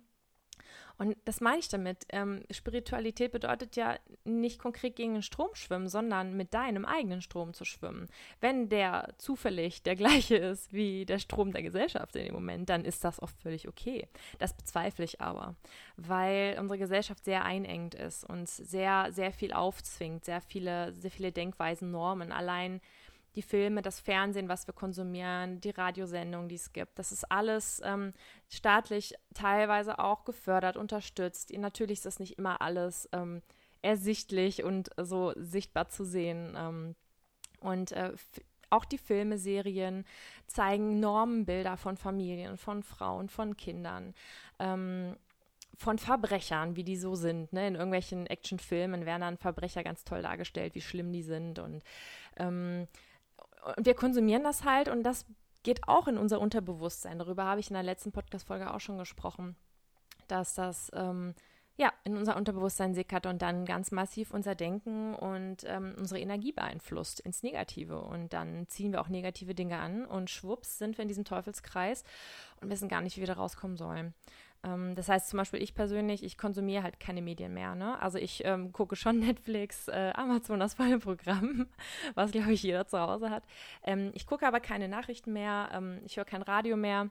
Und 1.03 1.17
das 1.25 1.41
meine 1.41 1.59
ich 1.59 1.69
damit. 1.69 2.07
Ähm, 2.11 2.45
Spiritualität 2.49 3.33
bedeutet 3.33 3.75
ja 3.75 3.97
nicht 4.23 4.61
konkret 4.61 4.95
gegen 4.95 5.15
den 5.15 5.23
Strom 5.23 5.53
schwimmen, 5.55 5.89
sondern 5.89 6.37
mit 6.37 6.55
deinem 6.55 6.85
eigenen 6.85 7.23
Strom 7.23 7.55
zu 7.55 7.65
schwimmen. 7.65 8.07
Wenn 8.41 8.69
der 8.69 9.13
zufällig 9.19 9.83
der 9.83 9.97
gleiche 9.97 10.37
ist 10.37 10.73
wie 10.73 11.05
der 11.05 11.19
Strom 11.19 11.51
der 11.51 11.65
Gesellschaft 11.65 12.15
in 12.15 12.27
dem 12.27 12.35
Moment, 12.35 12.69
dann 12.69 12.85
ist 12.85 13.03
das 13.03 13.19
auch 13.19 13.31
völlig 13.31 13.67
okay. 13.67 14.07
Das 14.39 14.57
bezweifle 14.57 15.05
ich 15.05 15.21
aber, 15.21 15.57
weil 15.97 16.57
unsere 16.61 16.79
Gesellschaft 16.79 17.25
sehr 17.25 17.45
einengt 17.45 17.97
ist 17.97 18.23
und 18.23 18.49
sehr, 18.49 19.09
sehr 19.11 19.33
viel 19.33 19.53
aufzwingt, 19.53 20.25
sehr 20.25 20.41
viele, 20.41 20.93
sehr 20.93 21.11
viele 21.11 21.33
Denkweisen, 21.33 21.91
Normen. 21.91 22.31
Allein 22.31 22.81
die 23.35 23.43
Filme, 23.43 23.83
das 23.83 24.01
Fernsehen, 24.01 24.49
was 24.49 24.67
wir 24.67 24.75
konsumieren, 24.75 25.61
die 25.61 25.71
Radiosendungen, 25.71 26.49
die 26.49 26.57
es 26.57 26.73
gibt. 26.73 26.99
Das 26.99 27.13
ist 27.13 27.31
alles 27.31 27.81
ähm, 27.85 28.13
staatlich 28.49 29.15
teilweise 29.35 29.99
auch 29.99 30.25
gefördert, 30.25 30.77
unterstützt. 30.77 31.53
Natürlich 31.57 31.99
ist 31.99 32.07
das 32.07 32.19
nicht 32.19 32.39
immer 32.39 32.61
alles 32.61 33.09
ähm, 33.13 33.43
ersichtlich 33.81 34.65
und 34.65 34.91
so 34.97 35.33
sichtbar 35.37 35.89
zu 35.89 36.05
sehen. 36.05 36.55
Ähm, 36.57 36.95
und 37.61 37.93
äh, 37.93 38.13
auch 38.71 38.85
die 38.85 38.99
Filme, 38.99 39.39
Serien 39.39 40.05
zeigen 40.47 41.01
Normenbilder 41.01 41.77
von 41.77 41.97
Familien, 41.97 42.57
von 42.57 42.83
Frauen, 42.83 43.29
von 43.29 43.57
Kindern. 43.57 44.15
Ähm, 44.59 45.17
von 45.77 45.99
Verbrechern, 45.99 46.77
wie 46.77 46.85
die 46.85 46.97
so 46.97 47.15
sind. 47.15 47.53
Ne? 47.53 47.67
In 47.67 47.75
irgendwelchen 47.75 48.27
Actionfilmen 48.27 49.07
werden 49.07 49.23
dann 49.23 49.39
Verbrecher 49.39 49.83
ganz 49.83 50.05
toll 50.05 50.23
dargestellt, 50.23 50.75
wie 50.75 50.81
schlimm 50.81 51.13
die 51.13 51.23
sind. 51.23 51.59
Und, 51.59 51.83
ähm, 52.37 52.87
wir 53.79 53.95
konsumieren 53.95 54.45
das 54.45 54.65
halt 54.65 54.89
und 54.89 55.03
das 55.03 55.27
geht 55.63 55.87
auch 55.89 56.09
in 56.09 56.19
unser 56.19 56.41
Unterbewusstsein. 56.41 57.19
Darüber 57.19 57.45
habe 57.45 57.61
ich 57.61 57.71
in 57.71 57.75
der 57.75 57.83
letzten 57.83 58.13
Podcast-Folge 58.13 58.73
auch 58.73 58.81
schon 58.81 58.99
gesprochen, 58.99 59.57
dass 60.27 60.55
das 60.55 60.91
ähm, 60.95 61.35
ja, 61.77 61.93
in 62.05 62.17
unser 62.17 62.37
Unterbewusstsein 62.37 62.95
sickert 62.95 63.27
und 63.27 63.41
dann 63.41 63.65
ganz 63.65 63.93
massiv 63.93 64.33
unser 64.33 64.55
Denken 64.55 65.15
und 65.15 65.65
ähm, 65.65 65.95
unsere 65.99 66.21
Energie 66.21 66.53
beeinflusst 66.53 67.21
ins 67.21 67.43
Negative. 67.43 68.01
Und 68.01 68.33
dann 68.33 68.67
ziehen 68.69 68.93
wir 68.93 69.01
auch 69.01 69.09
negative 69.09 69.55
Dinge 69.55 69.79
an 69.79 70.05
und 70.05 70.29
schwupps 70.29 70.79
sind 70.79 70.99
wir 70.99 71.03
in 71.03 71.09
diesem 71.09 71.25
Teufelskreis 71.25 72.05
und 72.61 72.69
wissen 72.69 72.89
gar 72.89 73.01
nicht, 73.01 73.17
wie 73.17 73.21
wir 73.21 73.27
da 73.27 73.35
rauskommen 73.35 73.77
sollen. 73.77 74.13
Ähm, 74.65 74.95
das 74.95 75.09
heißt 75.09 75.29
zum 75.29 75.39
Beispiel, 75.39 75.63
ich 75.63 75.75
persönlich, 75.75 76.23
ich 76.23 76.39
konsumiere 76.39 76.83
halt 76.83 77.01
keine 77.01 77.23
Medien 77.23 77.53
mehr. 77.55 77.75
Ne? 77.75 78.01
Also 78.01 78.19
ich 78.19 78.45
ähm, 78.45 78.73
gucke 78.73 78.97
schon 78.97 79.19
Netflix, 79.21 79.89
äh, 79.89 80.13
Amazon, 80.15 80.61
das 80.61 80.75
volle 80.75 80.99
Programm, 80.99 81.67
was 82.15 82.31
glaube 82.33 82.53
ich 82.53 82.63
jeder 82.63 82.87
zu 82.87 82.99
Hause 82.99 83.31
hat. 83.31 83.45
Ähm, 83.83 84.11
ich 84.15 84.27
gucke 84.27 84.47
aber 84.47 84.61
keine 84.61 84.89
Nachrichten 84.89 85.33
mehr, 85.33 85.71
ähm, 85.73 86.01
ich 86.05 86.17
höre 86.17 86.25
kein 86.25 86.43
Radio 86.43 86.77
mehr. 86.77 87.11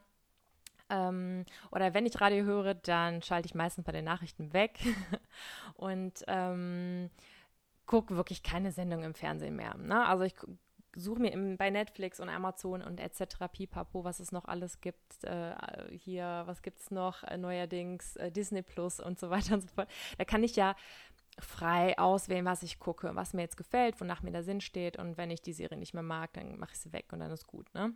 Ähm, 0.90 1.46
oder 1.72 1.94
wenn 1.94 2.06
ich 2.06 2.20
Radio 2.20 2.44
höre, 2.44 2.74
dann 2.74 3.22
schalte 3.22 3.46
ich 3.48 3.56
meistens 3.56 3.86
bei 3.86 3.94
den 3.94 4.06
Nachrichten 4.06 4.54
weg 4.54 4.80
und 5.76 6.24
ähm, 6.28 7.10
gucke 7.86 8.16
wirklich 8.16 8.44
keine 8.44 8.72
Sendung 8.72 9.04
im 9.04 9.14
Fernsehen 9.14 9.56
mehr. 9.56 9.76
Ne? 9.78 10.06
Also 10.06 10.24
ich 10.24 10.36
suche 10.96 11.22
mir 11.22 11.32
im, 11.32 11.58
bei 11.58 11.70
Netflix 11.70 12.20
und 12.20 12.30
Amazon 12.30 12.82
und 12.82 13.00
etc. 13.00 13.48
pipapo, 13.52 14.04
was 14.04 14.20
es 14.20 14.32
noch 14.32 14.46
alles 14.46 14.82
gibt. 14.82 15.24
Äh, 15.24 15.56
hier, 15.92 16.44
was 16.46 16.62
gibt 16.62 16.80
es 16.80 16.92
noch 16.92 17.24
äh, 17.24 17.38
neuerdings? 17.38 18.16
Äh, 18.18 18.32
Disney 18.32 18.62
Plus 18.62 19.00
und 19.00 19.20
so 19.20 19.30
weiter 19.30 19.56
und 19.56 19.62
so 19.62 19.68
fort. 19.68 19.90
Da 20.18 20.26
kann 20.26 20.44
ich 20.44 20.56
ja 20.56 20.76
frei 21.40 21.98
auswählen, 21.98 22.46
was 22.46 22.64
ich 22.64 22.80
gucke, 22.80 23.16
was 23.16 23.34
mir 23.34 23.42
jetzt 23.42 23.58
gefällt, 23.58 24.00
wonach 24.02 24.22
mir 24.22 24.32
der 24.32 24.44
Sinn 24.44 24.62
steht. 24.62 24.98
Und 24.98 25.18
wenn 25.18 25.32
ich 25.32 25.42
die 25.42 25.54
Serie 25.54 25.78
nicht 25.78 25.94
mehr 25.94 26.04
mag, 26.04 26.34
dann 26.34 26.60
mache 26.60 26.72
ich 26.74 26.80
sie 26.80 26.94
weg 26.94 27.12
und 27.12 27.20
dann 27.20 27.32
ist 27.32 27.48
gut. 27.48 27.74
Ne? 27.74 27.94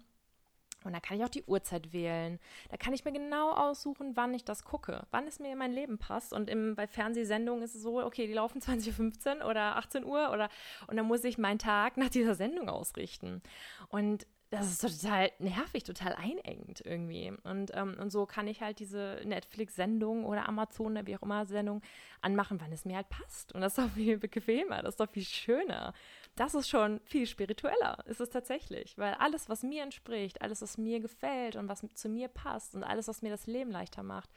Und 0.86 0.94
da 0.94 1.00
kann 1.00 1.18
ich 1.18 1.24
auch 1.24 1.30
die 1.30 1.44
Uhrzeit 1.44 1.94
wählen. 1.94 2.40
Da 2.70 2.78
kann 2.78 2.94
ich 2.94 3.04
mir 3.06 3.12
genau 3.12 3.52
aussuchen, 3.52 4.16
wann 4.16 4.34
ich 4.34 4.46
das 4.46 4.64
gucke, 4.64 5.06
wann 5.12 5.28
es 5.28 5.40
mir 5.40 5.52
in 5.52 5.58
mein 5.58 5.74
Leben 5.74 5.98
passt. 5.98 6.34
Und 6.34 6.50
im, 6.50 6.76
bei 6.76 6.88
Fernsehsendungen 6.88 7.64
ist 7.64 7.76
es 7.76 7.82
so, 7.82 8.04
okay, 8.04 8.28
die 8.28 8.34
laufen 8.34 8.62
20.15 8.62 9.40
Uhr 9.40 9.50
oder 9.50 9.78
18 9.78 10.06
Uhr 10.06 10.32
oder 10.32 10.50
und 10.88 10.98
dann 10.98 11.06
muss 11.06 11.24
ich 11.24 11.38
meinen 11.38 11.60
Tag 11.60 11.98
nach 11.98 12.10
dieser 12.10 12.36
Sendung 12.36 12.70
ausrichten. 12.70 13.42
Und 13.90 14.28
das 14.60 14.72
ist 14.72 15.02
total 15.02 15.32
nervig, 15.40 15.84
total 15.84 16.14
einengend 16.14 16.82
irgendwie. 16.86 17.34
Und, 17.44 17.72
ähm, 17.74 17.98
und 18.00 18.12
so 18.12 18.26
kann 18.26 18.48
ich 18.48 18.62
halt 18.62 18.80
diese 18.80 19.22
Netflix-Sendung 19.24 20.26
oder 20.26 20.48
Amazon 20.48 20.94
oder 20.94 21.08
wie 21.08 21.16
auch 21.16 21.22
immer 21.22 21.46
Sendung 21.46 21.82
anmachen, 22.22 22.60
wann 22.62 22.72
es 22.72 22.86
mir 22.86 22.98
halt 22.98 23.10
passt. 23.10 23.54
Und 23.54 23.62
das 23.62 23.78
ist 23.78 23.86
doch 23.86 23.92
viel 23.92 24.18
bequemer, 24.18 24.82
das 24.82 24.94
ist 24.94 25.00
doch 25.00 25.10
viel 25.10 25.24
schöner 25.24 25.94
das 26.36 26.54
ist 26.54 26.70
schon 26.70 27.00
viel 27.06 27.28
spiritueller, 27.28 28.04
ist 28.08 28.20
es 28.20 28.30
tatsächlich. 28.30 28.98
Weil 28.98 29.14
alles, 29.16 29.48
was 29.50 29.64
mir 29.64 29.84
entspricht, 29.84 30.42
alles, 30.42 30.62
was 30.62 30.78
mir 30.78 31.00
gefällt 31.00 31.56
und 31.56 31.70
was 31.70 31.86
zu 31.94 32.10
mir 32.10 32.28
passt 32.28 32.76
und 32.76 32.84
alles, 32.84 33.08
was 33.08 33.22
mir 33.22 33.30
das 33.30 33.48
Leben 33.48 33.72
leichter 33.72 34.04
macht, 34.04 34.30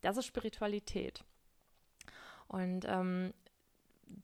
das 0.00 0.16
ist 0.16 0.26
Spiritualität. 0.26 1.22
Und 2.48 2.86
ähm, 2.88 3.34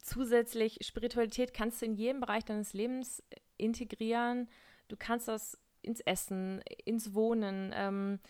zusätzlich, 0.03 0.79
Spiritualität 0.83 1.53
kannst 1.53 1.83
du 1.83 1.87
in 1.87 1.95
jedem 1.95 2.21
Bereich 2.21 2.45
deines 2.45 2.73
Lebens 2.73 3.23
integrieren. 3.59 4.49
Du 4.91 4.97
kannst 4.97 5.29
das 5.29 5.59
ins 5.83 6.01
Essen, 6.01 6.63
ins 6.85 7.15
Wohnen, 7.15 7.73
ähm, 7.75 8.21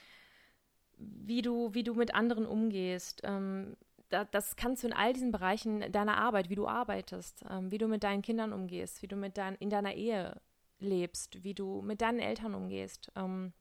wie, 0.96 1.42
du, 1.42 1.74
wie 1.74 1.82
du 1.82 1.94
mit 1.94 2.14
anderen 2.14 2.46
umgehst, 2.46 3.22
ähm, 3.24 3.76
da, 4.10 4.24
das 4.24 4.56
kannst 4.56 4.82
du 4.82 4.88
in 4.88 4.92
all 4.92 5.12
diesen 5.12 5.30
Bereichen 5.30 5.92
deiner 5.92 6.18
Arbeit, 6.18 6.50
wie 6.50 6.56
du 6.56 6.66
arbeitest, 6.66 7.44
ähm, 7.48 7.70
wie 7.70 7.78
du 7.78 7.86
mit 7.86 8.02
deinen 8.02 8.22
Kindern 8.22 8.52
umgehst, 8.52 9.02
wie 9.02 9.08
du 9.08 9.16
mit 9.16 9.38
dein, 9.38 9.54
in 9.56 9.70
deiner 9.70 9.94
Ehe 9.94 10.40
lebst, 10.80 11.42
wie 11.44 11.54
du 11.54 11.80
mit 11.82 12.00
deinen 12.00 12.18
Eltern 12.18 12.54
umgehst. 12.54 13.10
Ähm, 13.16 13.52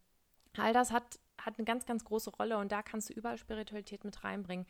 all 0.58 0.74
das 0.74 0.92
hat, 0.92 1.20
hat 1.40 1.58
eine 1.58 1.66
ganz, 1.66 1.86
ganz 1.86 2.04
große 2.04 2.32
Rolle 2.32 2.58
und 2.58 2.72
da 2.72 2.82
kannst 2.82 3.10
du 3.10 3.14
überall 3.14 3.38
Spiritualität 3.38 4.04
mit 4.04 4.24
reinbringen. 4.24 4.66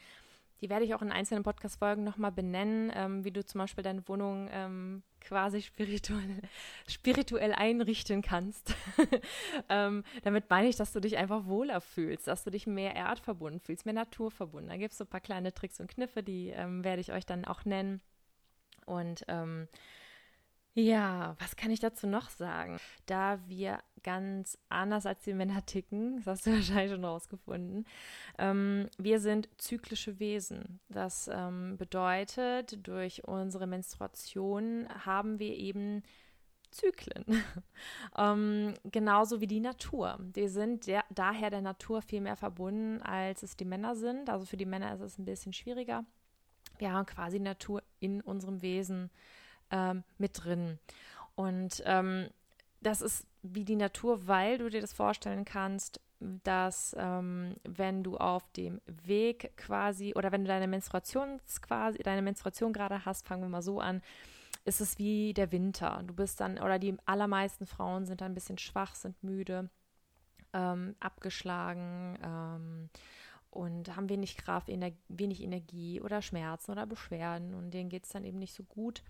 Die 0.62 0.70
werde 0.70 0.86
ich 0.86 0.94
auch 0.94 1.02
in 1.02 1.12
einzelnen 1.12 1.44
Podcast-Folgen 1.44 2.04
nochmal 2.04 2.32
benennen, 2.32 2.92
ähm, 2.94 3.24
wie 3.24 3.32
du 3.32 3.46
zum 3.46 3.60
Beispiel 3.60 3.84
deine 3.84 4.08
Wohnung 4.08 4.50
ähm, 4.52 5.04
quasi 5.22 5.62
spirituell, 5.62 6.42
spirituell 6.88 7.54
einrichten 7.54 8.22
kannst. 8.22 8.76
ähm, 9.70 10.04
damit 10.24 10.50
meine 10.50 10.68
ich, 10.68 10.76
dass 10.76 10.92
du 10.92 11.00
dich 11.00 11.18
einfach 11.18 11.46
wohler 11.46 11.82
fühlst, 11.82 12.28
dass 12.28 12.44
du 12.44 12.50
dich 12.50 12.68
mehr 12.68 12.96
erdverbunden 12.96 13.62
fühlst, 13.62 13.86
mehr 13.86 13.94
naturverbunden. 13.94 14.70
Da 14.70 14.78
gibt 14.78 14.92
es 14.92 14.98
so 14.98 15.06
ein 15.06 15.10
paar 15.10 15.22
kleine 15.22 15.54
Tricks 15.54 15.80
und 15.80 15.90
Kniffe, 15.90 16.24
die 16.24 16.50
ähm, 16.50 16.84
werde 16.84 17.02
ich 17.02 17.14
euch 17.14 17.26
dann 17.26 17.46
auch 17.46 17.66
nennen. 17.66 18.02
Und 18.86 19.24
ähm, 19.28 19.68
ja, 20.74 21.36
was 21.40 21.56
kann 21.56 21.72
ich 21.72 21.80
dazu 21.80 22.08
noch 22.08 22.30
sagen? 22.30 22.78
Da 23.06 23.40
wir 23.48 23.80
ganz 24.04 24.58
anders 24.70 25.06
als 25.06 25.22
die 25.24 25.34
Männer 25.34 25.66
ticken, 25.66 26.18
das 26.18 26.28
hast 26.28 26.48
du 26.48 26.52
wahrscheinlich 26.56 26.92
schon 26.92 27.06
rausgefunden, 27.06 27.86
ähm, 28.38 28.90
wir 28.98 29.20
sind 29.20 29.50
zyklische 29.58 30.20
Wesen. 30.20 30.80
Das 30.90 31.30
ähm, 31.32 31.78
bedeutet, 31.78 32.88
durch 32.88 33.28
unsere 33.28 33.68
Menstruation 33.68 34.88
haben 35.06 35.40
wir 35.40 35.56
eben 35.56 36.04
Zyklen. 36.72 37.26
ähm, 38.18 38.76
genauso 38.84 39.42
wie 39.42 39.48
die 39.48 39.60
Natur. 39.60 40.18
Wir 40.20 40.50
sind 40.50 40.86
der, 40.88 41.04
daher 41.10 41.50
der 41.50 41.62
Natur 41.62 42.02
viel 42.02 42.22
mehr 42.22 42.36
verbunden, 42.36 43.02
als 43.02 43.44
es 43.44 43.58
die 43.58 43.66
Männer 43.66 43.96
sind. 43.96 44.30
Also 44.30 44.46
für 44.46 44.58
die 44.58 44.66
Männer 44.66 44.94
ist 44.94 45.02
es 45.02 45.18
ein 45.18 45.26
bisschen 45.26 45.54
schwieriger. 45.54 46.06
Wir 46.78 46.94
haben 46.94 47.06
quasi 47.06 47.40
Natur 47.40 47.82
in 48.00 48.22
unserem 48.22 48.62
Wesen 48.62 49.10
ähm, 49.72 50.04
mit 50.18 50.44
drin. 50.44 50.80
Und 51.36 51.82
ähm, 51.86 52.30
das 52.82 53.02
ist 53.02 53.26
wie 53.42 53.66
die 53.66 53.76
Natur, 53.76 54.28
weil 54.28 54.58
du 54.58 54.70
dir 54.70 54.82
das 54.82 54.94
vorstellen 54.94 55.46
kannst, 55.46 56.02
dass 56.20 56.96
ähm, 57.00 57.56
wenn 57.64 58.04
du 58.04 58.18
auf 58.18 58.52
dem 58.52 58.82
Weg 58.86 59.54
quasi 59.56 60.14
oder 60.16 60.32
wenn 60.32 60.44
du 60.44 60.50
deine 60.50 60.68
Menstruation 60.68 61.40
quasi 61.62 62.00
deine 62.00 62.22
Menstruation 62.22 62.74
gerade 62.74 63.06
hast, 63.06 63.26
fangen 63.26 63.44
wir 63.44 63.50
mal 63.50 63.62
so 63.62 63.80
an, 63.80 64.02
ist 64.66 64.82
es 64.82 64.98
wie 64.98 65.34
der 65.34 65.52
Winter. 65.52 66.04
Du 66.06 66.14
bist 66.14 66.42
dann 66.42 66.60
oder 66.60 66.78
die 66.78 66.98
allermeisten 67.06 67.66
Frauen 67.66 68.06
sind 68.06 68.20
dann 68.22 68.34
ein 68.34 68.36
bisschen 68.36 68.58
schwach, 68.58 68.96
sind 68.96 69.24
müde, 69.24 69.70
ähm, 70.52 70.96
abgeschlagen 71.00 72.18
ähm, 72.22 72.90
und 73.50 73.96
haben 73.96 74.10
wenig 74.10 74.36
Kraft, 74.36 74.68
ener 74.68 74.92
wenig 75.08 75.42
Energie 75.42 76.02
oder 76.02 76.22
Schmerzen 76.22 76.72
oder 76.72 76.86
Beschwerden 76.86 77.54
und 77.54 77.72
denen 77.72 77.90
geht 77.90 78.04
es 78.04 78.10
dann 78.10 78.26
eben 78.26 78.40
nicht 78.40 78.54
so 78.54 78.64
gut. 78.64 79.04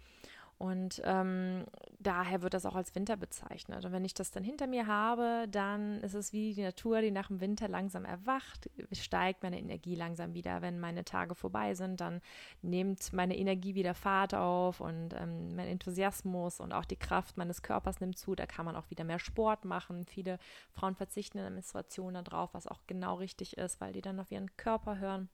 Und 0.59 1.01
ähm, 1.05 1.63
daher 1.99 2.41
wird 2.41 2.53
das 2.53 2.65
auch 2.65 2.75
als 2.75 2.93
Winter 2.93 3.15
bezeichnet. 3.15 3.85
Und 3.85 3.93
wenn 3.93 4.03
ich 4.03 4.13
das 4.13 4.29
dann 4.29 4.43
hinter 4.43 4.67
mir 4.67 4.87
habe, 4.87 5.47
dann 5.49 6.01
ist 6.01 6.15
es 6.15 6.33
wie 6.33 6.53
die 6.53 6.63
Natur, 6.63 6.99
die 6.99 7.11
nach 7.11 7.29
dem 7.29 7.39
Winter 7.39 7.69
langsam 7.69 8.03
erwacht, 8.03 8.69
steigt 8.91 9.41
meine 9.41 9.57
Energie 9.57 9.95
langsam 9.95 10.33
wieder. 10.33 10.61
Wenn 10.61 10.77
meine 10.77 11.05
Tage 11.05 11.33
vorbei 11.33 11.75
sind, 11.75 12.01
dann 12.01 12.19
nimmt 12.61 13.13
meine 13.13 13.37
Energie 13.37 13.73
wieder 13.73 13.93
Fahrt 13.93 14.35
auf 14.35 14.81
und 14.81 15.13
ähm, 15.13 15.55
mein 15.55 15.69
Enthusiasmus 15.69 16.59
und 16.59 16.73
auch 16.73 16.85
die 16.85 16.99
Kraft 16.99 17.37
meines 17.37 17.61
Körpers 17.61 18.01
nimmt 18.01 18.17
zu. 18.17 18.35
Da 18.35 18.45
kann 18.45 18.65
man 18.65 18.75
auch 18.75 18.89
wieder 18.89 19.05
mehr 19.05 19.19
Sport 19.19 19.63
machen. 19.63 20.05
Viele 20.07 20.39
Frauen 20.73 20.95
verzichten 20.95 21.37
in 21.37 21.45
der 21.45 21.51
Menstruation 21.51 22.15
darauf, 22.15 22.53
was 22.53 22.67
auch 22.67 22.81
genau 22.85 23.15
richtig 23.15 23.57
ist, 23.57 23.79
weil 23.79 23.93
die 23.93 24.01
dann 24.01 24.19
auf 24.19 24.29
ihren 24.29 24.57
Körper 24.57 24.99
hören. 24.99 25.29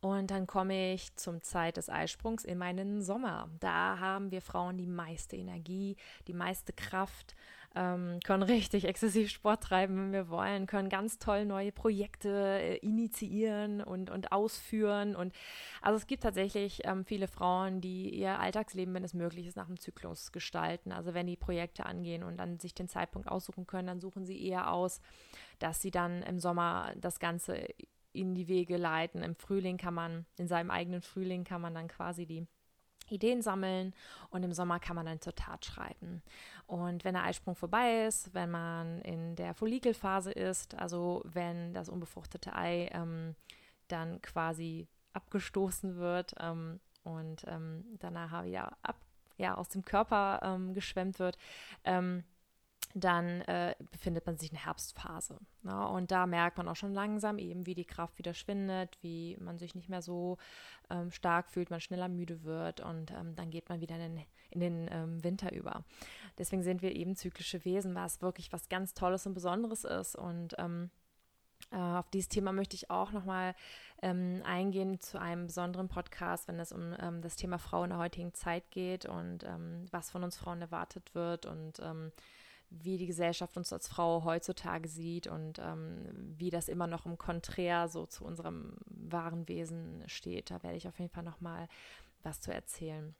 Und 0.00 0.30
dann 0.30 0.46
komme 0.46 0.92
ich 0.92 1.14
zum 1.16 1.42
Zeit 1.42 1.76
des 1.76 1.88
Eisprungs 1.88 2.44
in 2.44 2.58
meinen 2.58 3.02
Sommer. 3.02 3.48
Da 3.60 3.98
haben 3.98 4.30
wir 4.30 4.42
Frauen 4.42 4.76
die 4.76 4.86
meiste 4.86 5.36
Energie, 5.36 5.96
die 6.26 6.34
meiste 6.34 6.72
Kraft, 6.72 7.34
ähm, 7.76 8.20
können 8.24 8.42
richtig 8.42 8.86
exzessiv 8.86 9.30
Sport 9.30 9.62
treiben, 9.62 9.96
wenn 9.96 10.12
wir 10.12 10.28
wollen, 10.28 10.66
können 10.66 10.88
ganz 10.88 11.18
toll 11.18 11.44
neue 11.44 11.72
Projekte 11.72 12.30
äh, 12.30 12.76
initiieren 12.78 13.82
und, 13.82 14.10
und 14.10 14.32
ausführen. 14.32 15.14
Und 15.14 15.34
also 15.82 15.96
es 15.96 16.06
gibt 16.06 16.22
tatsächlich 16.22 16.80
ähm, 16.84 17.04
viele 17.04 17.28
Frauen, 17.28 17.80
die 17.80 18.08
ihr 18.14 18.40
Alltagsleben, 18.40 18.94
wenn 18.94 19.04
es 19.04 19.14
möglich 19.14 19.46
ist, 19.46 19.56
nach 19.56 19.66
dem 19.66 19.78
Zyklus 19.78 20.32
gestalten. 20.32 20.90
Also 20.90 21.12
wenn 21.12 21.26
die 21.26 21.36
Projekte 21.36 21.84
angehen 21.84 22.22
und 22.22 22.38
dann 22.38 22.58
sich 22.58 22.74
den 22.74 22.88
Zeitpunkt 22.88 23.28
aussuchen 23.28 23.66
können, 23.66 23.88
dann 23.88 24.00
suchen 24.00 24.24
sie 24.24 24.42
eher 24.42 24.72
aus, 24.72 25.00
dass 25.58 25.82
sie 25.82 25.90
dann 25.90 26.22
im 26.22 26.38
Sommer 26.38 26.92
das 26.96 27.20
Ganze 27.20 27.68
in 28.16 28.34
die 28.34 28.48
Wege 28.48 28.76
leiten. 28.76 29.22
Im 29.22 29.34
Frühling 29.34 29.76
kann 29.76 29.94
man, 29.94 30.26
in 30.38 30.48
seinem 30.48 30.70
eigenen 30.70 31.02
Frühling 31.02 31.44
kann 31.44 31.60
man 31.60 31.74
dann 31.74 31.88
quasi 31.88 32.26
die 32.26 32.46
Ideen 33.08 33.42
sammeln 33.42 33.94
und 34.30 34.42
im 34.42 34.52
Sommer 34.52 34.80
kann 34.80 34.96
man 34.96 35.06
dann 35.06 35.20
zur 35.20 35.34
Tat 35.34 35.64
schreiten. 35.64 36.22
Und 36.66 37.04
wenn 37.04 37.14
der 37.14 37.24
Eisprung 37.24 37.54
vorbei 37.54 38.04
ist, 38.06 38.34
wenn 38.34 38.50
man 38.50 39.00
in 39.02 39.36
der 39.36 39.54
Follikelphase 39.54 40.32
ist, 40.32 40.74
also 40.74 41.22
wenn 41.24 41.72
das 41.72 41.88
unbefruchtete 41.88 42.54
Ei 42.54 42.88
ähm, 42.92 43.34
dann 43.88 44.20
quasi 44.22 44.88
abgestoßen 45.12 45.96
wird 45.96 46.34
ähm, 46.40 46.80
und 47.04 47.44
ähm, 47.46 47.84
danach 47.98 48.44
wieder 48.44 48.76
ab, 48.82 48.96
ja, 49.38 49.54
aus 49.54 49.68
dem 49.68 49.84
Körper 49.84 50.40
ähm, 50.42 50.74
geschwemmt 50.74 51.18
wird, 51.18 51.38
ähm, 51.84 52.24
dann 52.94 53.42
äh, 53.42 53.74
befindet 53.90 54.26
man 54.26 54.36
sich 54.36 54.50
in 54.50 54.56
der 54.56 54.66
Herbstphase. 54.66 55.38
Ne? 55.62 55.88
Und 55.88 56.10
da 56.10 56.26
merkt 56.26 56.58
man 56.58 56.68
auch 56.68 56.76
schon 56.76 56.94
langsam 56.94 57.38
eben, 57.38 57.66
wie 57.66 57.74
die 57.74 57.84
Kraft 57.84 58.18
wieder 58.18 58.34
schwindet, 58.34 58.96
wie 59.02 59.36
man 59.40 59.58
sich 59.58 59.74
nicht 59.74 59.88
mehr 59.88 60.02
so 60.02 60.38
ähm, 60.90 61.10
stark 61.10 61.50
fühlt, 61.50 61.70
man 61.70 61.80
schneller 61.80 62.08
müde 62.08 62.42
wird 62.44 62.80
und 62.80 63.10
ähm, 63.10 63.34
dann 63.36 63.50
geht 63.50 63.68
man 63.68 63.80
wieder 63.80 63.96
in 63.96 64.16
den, 64.16 64.26
in 64.50 64.60
den 64.60 64.88
ähm, 64.90 65.24
Winter 65.24 65.52
über. 65.52 65.84
Deswegen 66.38 66.62
sind 66.62 66.82
wir 66.82 66.94
eben 66.94 67.16
zyklische 67.16 67.64
Wesen, 67.64 67.94
was 67.94 68.22
wirklich 68.22 68.52
was 68.52 68.68
ganz 68.68 68.94
Tolles 68.94 69.26
und 69.26 69.34
Besonderes 69.34 69.84
ist. 69.84 70.16
Und 70.16 70.54
ähm, 70.58 70.90
äh, 71.72 71.76
auf 71.76 72.08
dieses 72.10 72.28
Thema 72.28 72.52
möchte 72.52 72.76
ich 72.76 72.90
auch 72.90 73.12
nochmal 73.12 73.54
ähm, 74.02 74.42
eingehen 74.44 75.00
zu 75.00 75.20
einem 75.20 75.46
besonderen 75.46 75.88
Podcast, 75.88 76.48
wenn 76.48 76.60
es 76.60 76.72
um 76.72 76.94
ähm, 77.00 77.22
das 77.22 77.36
Thema 77.36 77.58
Frau 77.58 77.84
in 77.84 77.90
der 77.90 77.98
heutigen 77.98 78.34
Zeit 78.34 78.70
geht 78.70 79.06
und 79.06 79.44
ähm, 79.44 79.86
was 79.90 80.10
von 80.10 80.22
uns 80.22 80.36
Frauen 80.36 80.60
erwartet 80.60 81.14
wird 81.14 81.46
und 81.46 81.80
ähm, 81.80 82.12
wie 82.70 82.98
die 82.98 83.06
Gesellschaft 83.06 83.56
uns 83.56 83.72
als 83.72 83.88
Frau 83.88 84.24
heutzutage 84.24 84.88
sieht 84.88 85.26
und 85.26 85.58
ähm, 85.58 86.34
wie 86.36 86.50
das 86.50 86.68
immer 86.68 86.86
noch 86.86 87.06
im 87.06 87.18
Konträr 87.18 87.88
so 87.88 88.06
zu 88.06 88.24
unserem 88.24 88.76
wahren 88.86 89.48
Wesen 89.48 90.02
steht. 90.06 90.50
Da 90.50 90.62
werde 90.62 90.76
ich 90.76 90.88
auf 90.88 90.98
jeden 90.98 91.10
Fall 91.10 91.24
noch 91.24 91.40
mal 91.40 91.68
was 92.22 92.40
zu 92.40 92.52
erzählen. 92.52 93.14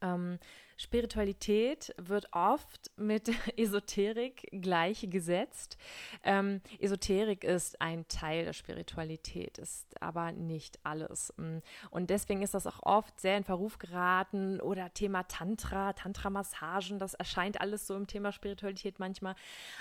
Ähm, 0.00 0.38
Spiritualität 0.76 1.94
wird 1.98 2.26
oft 2.32 2.90
mit 2.96 3.28
Esoterik 3.56 4.48
gleichgesetzt. 4.50 5.76
Ähm, 6.22 6.60
Esoterik 6.78 7.44
ist 7.44 7.80
ein 7.80 8.06
Teil 8.08 8.44
der 8.44 8.52
Spiritualität, 8.52 9.58
ist 9.58 10.00
aber 10.02 10.32
nicht 10.32 10.78
alles. 10.82 11.32
Mm. 11.36 11.58
Und 11.90 12.10
deswegen 12.10 12.42
ist 12.42 12.54
das 12.54 12.66
auch 12.66 12.82
oft 12.82 13.20
sehr 13.20 13.36
in 13.36 13.44
Verruf 13.44 13.78
geraten 13.78 14.60
oder 14.60 14.92
Thema 14.92 15.22
Tantra, 15.24 15.92
Tantra-Massagen, 15.92 16.98
das 16.98 17.14
erscheint 17.14 17.60
alles 17.60 17.86
so 17.86 17.94
im 17.96 18.06
Thema 18.06 18.32
Spiritualität 18.32 18.98
manchmal. 18.98 19.36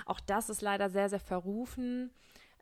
Auch 0.05 0.19
das 0.19 0.49
ist 0.49 0.61
leider 0.61 0.89
sehr, 0.89 1.09
sehr 1.09 1.19
verrufen. 1.19 2.11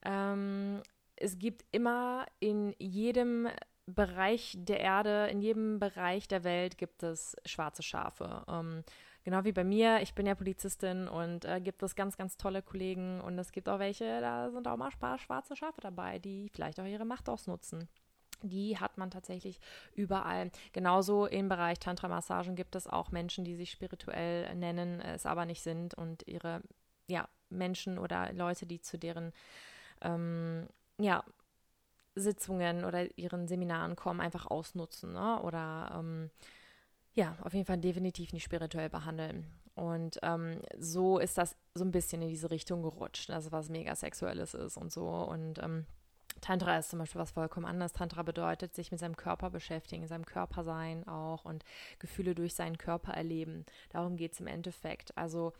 Ähm, 0.04 0.82
es 1.16 1.38
gibt 1.38 1.66
immer 1.72 2.26
in 2.40 2.74
jedem 2.80 3.48
Bereich 3.94 4.56
der 4.60 4.80
Erde, 4.80 5.28
in 5.32 5.42
jedem 5.42 5.80
Bereich 5.80 6.28
der 6.28 6.44
Welt 6.44 6.78
gibt 6.78 7.04
es 7.04 7.36
schwarze 7.46 7.84
Schafe. 7.84 8.44
Ähm, 8.48 8.84
genau 9.24 9.44
wie 9.44 9.52
bei 9.52 9.64
mir, 9.64 10.02
ich 10.02 10.14
bin 10.14 10.26
ja 10.26 10.36
Polizistin 10.36 11.08
und 11.08 11.46
äh, 11.46 11.62
gibt 11.62 11.84
es 11.84 11.96
ganz, 11.96 12.18
ganz 12.18 12.38
tolle 12.38 12.62
Kollegen 12.62 13.22
und 13.22 13.38
es 13.40 13.52
gibt 13.52 13.70
auch 13.70 13.80
welche, 13.80 14.22
da 14.22 14.50
sind 14.52 14.68
auch 14.68 14.78
mal 14.78 14.90
ein 14.92 15.00
paar 15.00 15.18
schwarze 15.18 15.56
Schafe 15.56 15.82
dabei, 15.82 16.20
die 16.20 16.50
vielleicht 16.50 16.80
auch 16.80 16.86
ihre 16.86 17.06
Macht 17.06 17.30
ausnutzen. 17.30 17.88
Die 18.44 18.80
hat 18.80 18.98
man 18.98 19.12
tatsächlich 19.12 19.60
überall. 19.94 20.50
Genauso 20.74 21.28
im 21.28 21.48
Bereich 21.48 21.80
Tantra-Massagen 21.80 22.56
gibt 22.56 22.76
es 22.76 22.88
auch 22.88 23.12
Menschen, 23.12 23.46
die 23.46 23.56
sich 23.56 23.70
spirituell 23.70 24.56
nennen, 24.56 25.00
es 25.00 25.28
aber 25.28 25.46
nicht 25.46 25.62
sind 25.62 25.94
und 25.94 26.28
ihre 26.28 26.62
ja, 27.08 27.28
Menschen 27.50 28.00
oder 28.00 28.34
Leute, 28.34 28.66
die 28.66 28.82
zu 28.82 28.98
deren 28.98 29.32
ähm, 30.02 30.68
ja, 30.98 31.24
Sitzungen 32.16 32.84
oder 32.86 33.18
ihren 33.18 33.48
Seminaren 33.48 33.96
kommen, 33.96 34.20
einfach 34.20 34.48
ausnutzen 34.48 35.14
ne? 35.14 35.42
oder 35.42 35.96
ähm, 35.98 36.30
ja, 37.14 37.38
auf 37.42 37.54
jeden 37.54 37.66
Fall 37.66 37.78
definitiv 37.78 38.34
nicht 38.34 38.44
spirituell 38.44 38.90
behandeln. 38.90 39.46
Und 39.76 40.20
ähm, 40.22 40.62
so 40.78 41.18
ist 41.18 41.38
das 41.38 41.56
so 41.74 41.84
ein 41.84 41.92
bisschen 41.92 42.22
in 42.22 42.30
diese 42.30 42.52
Richtung 42.52 42.84
gerutscht, 42.84 43.30
also 43.32 43.52
was 43.52 43.70
mega 43.70 43.96
sexuelles 43.96 44.54
ist 44.54 44.78
und 44.78 44.92
so. 44.92 45.08
Und 45.08 45.60
ähm, 45.60 45.86
Tantra 46.40 46.78
ist 46.78 46.90
zum 46.90 47.00
Beispiel 47.00 47.22
was 47.22 47.32
vollkommen 47.32 47.66
anderes. 47.66 47.94
Tantra 47.94 48.24
bedeutet, 48.24 48.74
sich 48.74 48.92
mit 48.92 49.00
seinem 49.00 49.16
Körper 49.16 49.50
beschäftigen, 49.50 50.08
seinem 50.08 50.26
Körper 50.26 50.64
sein 50.64 51.08
auch 51.08 51.46
und 51.46 51.64
Gefühle 52.00 52.36
durch 52.36 52.54
seinen 52.54 52.78
Körper 52.78 53.14
erleben. 53.14 53.66
Darum 53.90 54.18
geht 54.18 54.34
es 54.34 54.40
im 54.40 54.48
Endeffekt. 54.48 55.18
Also 55.18 55.54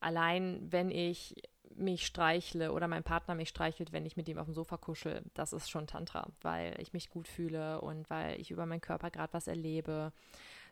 allein 0.00 0.60
wenn 0.70 0.90
ich 0.90 1.34
mich 1.74 2.06
streichle 2.06 2.72
oder 2.72 2.88
mein 2.88 3.02
Partner 3.02 3.34
mich 3.34 3.48
streichelt, 3.48 3.92
wenn 3.92 4.06
ich 4.06 4.16
mit 4.16 4.28
ihm 4.28 4.38
auf 4.38 4.46
dem 4.46 4.54
Sofa 4.54 4.76
kuschel, 4.76 5.22
das 5.34 5.52
ist 5.52 5.70
schon 5.70 5.86
Tantra, 5.86 6.28
weil 6.42 6.74
ich 6.80 6.92
mich 6.92 7.10
gut 7.10 7.28
fühle 7.28 7.80
und 7.80 8.08
weil 8.10 8.40
ich 8.40 8.50
über 8.50 8.66
meinen 8.66 8.80
Körper 8.80 9.10
gerade 9.10 9.32
was 9.32 9.46
erlebe, 9.46 10.12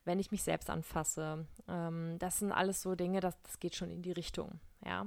wenn 0.04 0.18
ich 0.18 0.30
mich 0.30 0.42
selbst 0.42 0.70
anfasse. 0.70 1.46
Ähm, 1.68 2.18
das 2.18 2.38
sind 2.38 2.52
alles 2.52 2.82
so 2.82 2.94
Dinge, 2.94 3.20
das, 3.20 3.40
das 3.42 3.58
geht 3.58 3.74
schon 3.74 3.90
in 3.90 4.02
die 4.02 4.12
Richtung, 4.12 4.60
ja. 4.84 5.06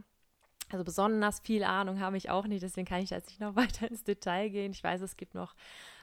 Also 0.72 0.84
besonders 0.84 1.40
viel 1.40 1.64
Ahnung 1.64 2.00
habe 2.00 2.18
ich 2.18 2.30
auch 2.30 2.46
nicht, 2.46 2.62
deswegen 2.62 2.88
kann 2.88 3.02
ich 3.02 3.10
jetzt 3.10 3.30
nicht 3.30 3.40
noch 3.40 3.56
weiter 3.56 3.90
ins 3.90 4.04
Detail 4.04 4.50
gehen. 4.50 4.72
Ich 4.72 4.84
weiß, 4.84 5.02
es 5.02 5.18
gibt 5.18 5.34
noch 5.34 5.56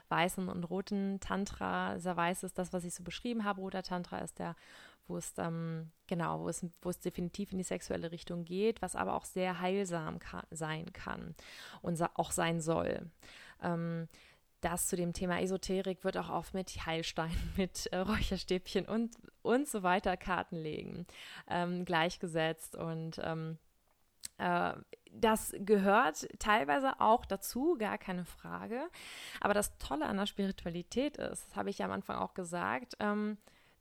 weißen 0.09 0.47
und 0.49 0.63
roten 0.65 1.19
Tantra. 1.19 1.99
Sehr 1.99 2.17
weiß 2.17 2.43
ist 2.43 2.57
das, 2.57 2.73
was 2.73 2.83
ich 2.83 2.93
so 2.93 3.03
beschrieben 3.03 3.43
habe. 3.43 3.61
Roter 3.61 3.83
Tantra 3.83 4.19
ist 4.19 4.39
der 4.39 4.55
wo 5.07 5.17
es 5.17 5.33
ähm, 5.37 5.91
genau, 6.07 6.41
wo 6.41 6.49
es, 6.49 6.65
wo 6.81 6.89
es 6.89 6.99
definitiv 6.99 7.51
in 7.51 7.57
die 7.57 7.63
sexuelle 7.63 8.11
Richtung 8.11 8.45
geht, 8.45 8.81
was 8.81 8.95
aber 8.95 9.13
auch 9.13 9.25
sehr 9.25 9.59
heilsam 9.59 10.19
kann, 10.19 10.45
sein 10.51 10.91
kann 10.93 11.35
und 11.81 12.01
auch 12.17 12.31
sein 12.31 12.61
soll. 12.61 13.09
Ähm, 13.61 14.07
das 14.61 14.87
zu 14.87 14.95
dem 14.95 15.13
Thema 15.13 15.39
Esoterik 15.39 16.03
wird 16.03 16.17
auch 16.17 16.29
oft 16.29 16.53
mit 16.53 16.69
Heilsteinen, 16.85 17.53
mit 17.57 17.87
äh, 17.87 17.97
Räucherstäbchen 17.97 18.85
und, 18.85 19.15
und 19.41 19.67
so 19.67 19.83
weiter 19.83 20.17
Karten 20.17 20.55
legen 20.55 21.05
ähm, 21.47 21.85
gleichgesetzt 21.85 22.75
und 22.75 23.19
ähm, 23.23 23.57
äh, 24.37 24.73
das 25.11 25.55
gehört 25.59 26.27
teilweise 26.39 26.99
auch 26.99 27.25
dazu, 27.25 27.75
gar 27.77 27.97
keine 27.97 28.25
Frage. 28.25 28.87
Aber 29.39 29.53
das 29.53 29.77
Tolle 29.77 30.05
an 30.05 30.17
der 30.17 30.25
Spiritualität 30.25 31.17
ist, 31.17 31.47
das 31.47 31.55
habe 31.55 31.69
ich 31.69 31.79
ja 31.79 31.85
am 31.85 31.91
Anfang 31.91 32.17
auch 32.17 32.33
gesagt, 32.33 32.95
ähm, 32.99 33.37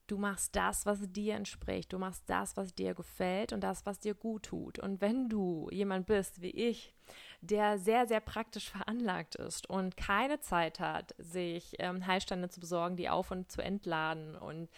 Du 0.06 0.18
machst 0.18 0.54
das, 0.54 0.86
was 0.86 1.00
dir 1.10 1.34
entspricht. 1.34 1.92
Du 1.92 1.98
machst 1.98 2.22
das, 2.26 2.56
was 2.56 2.74
dir 2.74 2.94
gefällt 2.94 3.52
und 3.52 3.60
das, 3.60 3.86
was 3.86 3.98
dir 3.98 4.14
gut 4.14 4.44
tut. 4.44 4.78
Und 4.78 5.00
wenn 5.00 5.28
du 5.28 5.68
jemand 5.72 6.06
bist 6.06 6.40
wie 6.42 6.50
ich, 6.50 6.94
der 7.40 7.78
sehr, 7.78 8.06
sehr 8.06 8.20
praktisch 8.20 8.70
veranlagt 8.70 9.34
ist 9.34 9.68
und 9.68 9.96
keine 9.96 10.40
Zeit 10.40 10.78
hat, 10.78 11.14
sich 11.18 11.74
ähm, 11.78 12.06
Heilsteine 12.06 12.48
zu 12.48 12.60
besorgen, 12.60 12.96
die 12.96 13.08
auf 13.08 13.30
und 13.30 13.50
zu 13.50 13.62
entladen 13.62 14.36
und 14.36 14.68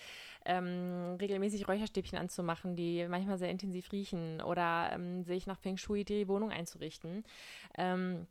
ähm, 0.46 1.16
regelmäßig 1.20 1.68
Räucherstäbchen 1.68 2.18
anzumachen, 2.18 2.74
die 2.74 3.06
manchmal 3.06 3.38
sehr 3.38 3.50
intensiv 3.50 3.92
riechen 3.92 4.40
oder 4.40 4.90
ähm, 4.92 5.22
sich 5.24 5.46
nach 5.46 5.58
Feng 5.58 5.76
Shui 5.76 6.04
die 6.04 6.26
Wohnung 6.26 6.50
einzurichten, 6.50 7.24
ähm, 7.76 8.26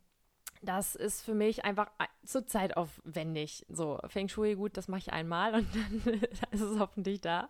das 0.62 0.94
ist 0.94 1.22
für 1.22 1.34
mich 1.34 1.64
einfach 1.64 1.90
zur 2.24 2.46
Zeit 2.46 2.76
aufwendig. 2.76 3.64
So, 3.68 3.98
Feng 4.08 4.28
Shui, 4.28 4.54
gut, 4.54 4.76
das 4.76 4.88
mache 4.88 5.00
ich 5.00 5.12
einmal 5.12 5.54
und 5.54 5.66
dann 6.02 6.20
ist 6.50 6.60
es 6.60 6.78
hoffentlich 6.78 7.20
da. 7.20 7.48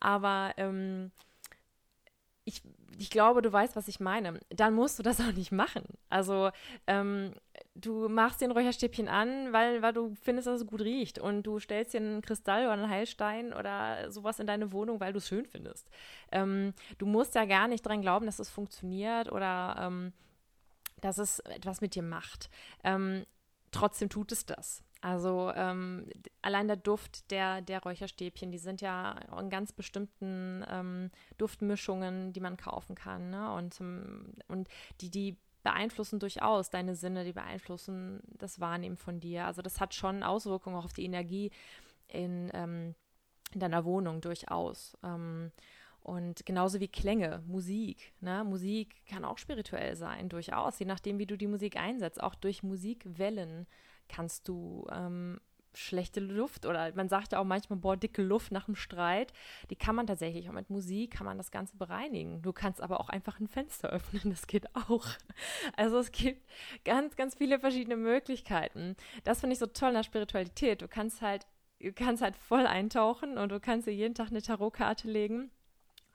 Aber 0.00 0.52
ähm, 0.56 1.10
ich, 2.44 2.62
ich 2.98 3.10
glaube, 3.10 3.42
du 3.42 3.52
weißt, 3.52 3.74
was 3.74 3.88
ich 3.88 4.00
meine. 4.00 4.38
Dann 4.50 4.74
musst 4.74 4.98
du 4.98 5.02
das 5.02 5.20
auch 5.20 5.32
nicht 5.32 5.52
machen. 5.52 5.84
Also, 6.10 6.50
ähm, 6.86 7.32
du 7.74 8.08
machst 8.08 8.40
den 8.40 8.50
Räucherstäbchen 8.50 9.08
an, 9.08 9.52
weil, 9.52 9.82
weil 9.82 9.92
du 9.92 10.14
findest, 10.20 10.46
dass 10.46 10.60
es 10.60 10.66
gut 10.66 10.82
riecht. 10.82 11.18
Und 11.18 11.44
du 11.44 11.58
stellst 11.58 11.94
dir 11.94 12.00
einen 12.00 12.22
Kristall 12.22 12.64
oder 12.64 12.74
einen 12.74 12.90
Heilstein 12.90 13.52
oder 13.52 14.10
sowas 14.10 14.38
in 14.38 14.46
deine 14.46 14.72
Wohnung, 14.72 15.00
weil 15.00 15.12
du 15.12 15.18
es 15.18 15.28
schön 15.28 15.46
findest. 15.46 15.88
Ähm, 16.32 16.74
du 16.98 17.06
musst 17.06 17.34
ja 17.34 17.46
gar 17.46 17.66
nicht 17.66 17.84
dran 17.84 18.02
glauben, 18.02 18.26
dass 18.26 18.38
es 18.38 18.50
funktioniert 18.50 19.32
oder 19.32 19.76
ähm, 19.80 20.12
dass 21.04 21.18
es 21.18 21.40
etwas 21.40 21.82
mit 21.82 21.94
dir 21.94 22.02
macht. 22.02 22.48
Ähm, 22.82 23.26
trotzdem 23.70 24.08
tut 24.08 24.32
es 24.32 24.46
das. 24.46 24.82
Also 25.02 25.52
ähm, 25.54 26.08
allein 26.40 26.66
der 26.66 26.78
Duft 26.78 27.30
der, 27.30 27.60
der 27.60 27.82
Räucherstäbchen, 27.82 28.50
die 28.50 28.58
sind 28.58 28.80
ja 28.80 29.14
in 29.38 29.50
ganz 29.50 29.72
bestimmten 29.72 30.64
ähm, 30.66 31.10
Duftmischungen, 31.36 32.32
die 32.32 32.40
man 32.40 32.56
kaufen 32.56 32.94
kann. 32.94 33.28
Ne? 33.28 33.52
Und, 33.52 33.78
und 34.48 34.68
die, 35.02 35.10
die 35.10 35.36
beeinflussen 35.62 36.20
durchaus 36.20 36.70
deine 36.70 36.94
Sinne, 36.94 37.24
die 37.24 37.34
beeinflussen 37.34 38.22
das 38.38 38.60
Wahrnehmen 38.60 38.96
von 38.96 39.20
dir. 39.20 39.44
Also 39.44 39.60
das 39.60 39.80
hat 39.80 39.92
schon 39.92 40.22
Auswirkungen 40.22 40.76
auch 40.76 40.86
auf 40.86 40.94
die 40.94 41.04
Energie 41.04 41.50
in, 42.08 42.50
ähm, 42.54 42.94
in 43.52 43.60
deiner 43.60 43.84
Wohnung 43.84 44.22
durchaus. 44.22 44.96
Ähm, 45.02 45.52
und 46.04 46.44
genauso 46.44 46.80
wie 46.80 46.88
Klänge, 46.88 47.42
Musik. 47.46 48.12
Ne? 48.20 48.44
Musik 48.44 48.94
kann 49.06 49.24
auch 49.24 49.38
spirituell 49.38 49.96
sein, 49.96 50.28
durchaus, 50.28 50.78
je 50.78 50.84
nachdem, 50.84 51.18
wie 51.18 51.24
du 51.24 51.38
die 51.38 51.46
Musik 51.46 51.76
einsetzt. 51.76 52.22
Auch 52.22 52.34
durch 52.34 52.62
Musikwellen 52.62 53.66
kannst 54.06 54.46
du 54.46 54.86
ähm, 54.92 55.40
schlechte 55.72 56.20
Luft 56.20 56.66
oder 56.66 56.94
man 56.94 57.08
sagt 57.08 57.32
ja 57.32 57.38
auch 57.38 57.44
manchmal, 57.44 57.78
boah, 57.78 57.96
dicke 57.96 58.20
Luft 58.20 58.52
nach 58.52 58.66
dem 58.66 58.76
Streit. 58.76 59.32
Die 59.70 59.76
kann 59.76 59.96
man 59.96 60.06
tatsächlich 60.06 60.46
auch 60.50 60.52
mit 60.52 60.68
Musik, 60.68 61.12
kann 61.12 61.24
man 61.24 61.38
das 61.38 61.50
Ganze 61.50 61.74
bereinigen. 61.78 62.42
Du 62.42 62.52
kannst 62.52 62.82
aber 62.82 63.00
auch 63.00 63.08
einfach 63.08 63.40
ein 63.40 63.48
Fenster 63.48 63.88
öffnen, 63.88 64.24
das 64.30 64.46
geht 64.46 64.66
auch. 64.76 65.06
Also 65.74 65.98
es 65.98 66.12
gibt 66.12 66.46
ganz, 66.84 67.16
ganz 67.16 67.34
viele 67.34 67.58
verschiedene 67.58 67.96
Möglichkeiten. 67.96 68.94
Das 69.24 69.40
finde 69.40 69.54
ich 69.54 69.58
so 69.58 69.66
toll 69.66 69.88
in 69.88 69.94
der 69.94 70.02
Spiritualität. 70.02 70.82
Du 70.82 70.88
kannst 70.88 71.22
halt 71.22 71.46
du 71.80 71.94
kannst 71.94 72.22
halt 72.22 72.36
voll 72.36 72.66
eintauchen 72.66 73.38
und 73.38 73.48
du 73.50 73.58
kannst 73.58 73.86
dir 73.86 73.94
jeden 73.94 74.14
Tag 74.14 74.28
eine 74.28 74.42
Tarotkarte 74.42 75.10
legen 75.10 75.50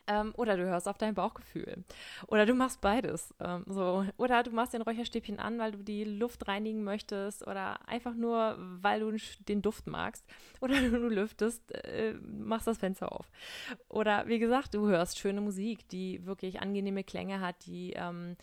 ähm, 0.10 0.34
oder 0.36 0.58
du 0.58 0.65
hörst 0.65 0.88
auf 0.88 0.98
dein 0.98 1.13
Bauchgefühl. 1.13 1.84
Oder 2.28 2.48
du 2.48 2.56
machst 2.56 2.82
beides. 2.82 3.34
Ähm, 3.39 3.63
so. 3.67 4.06
Oder 4.17 4.41
du 4.41 4.52
machst 4.52 4.74
den 4.74 4.82
Räucherstäbchen 4.82 5.39
an, 5.39 5.60
weil 5.60 5.72
du 5.72 5.84
die 5.84 6.04
Luft 6.04 6.48
reinigen 6.48 6.84
möchtest. 6.84 7.45
Oder 7.45 7.88
einfach 7.88 8.15
nur, 8.15 8.58
weil 8.58 9.02
du 9.02 9.15
den 9.48 9.62
Duft 9.62 9.86
magst. 9.86 10.26
Oder 10.62 10.82
du 10.82 11.08
lüftest, 11.08 11.72
äh, 11.72 12.13
machst 12.24 12.65
das 12.65 12.80
Fenster 12.80 13.12
auf. 13.12 13.30
Oder 13.88 14.28
wie 14.28 14.39
gesagt, 14.39 14.74
du 14.74 14.88
hörst 14.88 15.19
schöne 15.19 15.41
Musik, 15.41 15.88
die 15.89 16.26
wirklich 16.26 16.60
angenehme 16.60 17.04
Klänge 17.04 17.39
hat, 17.39 17.65
die 17.67 17.93
ähm, 17.93 18.36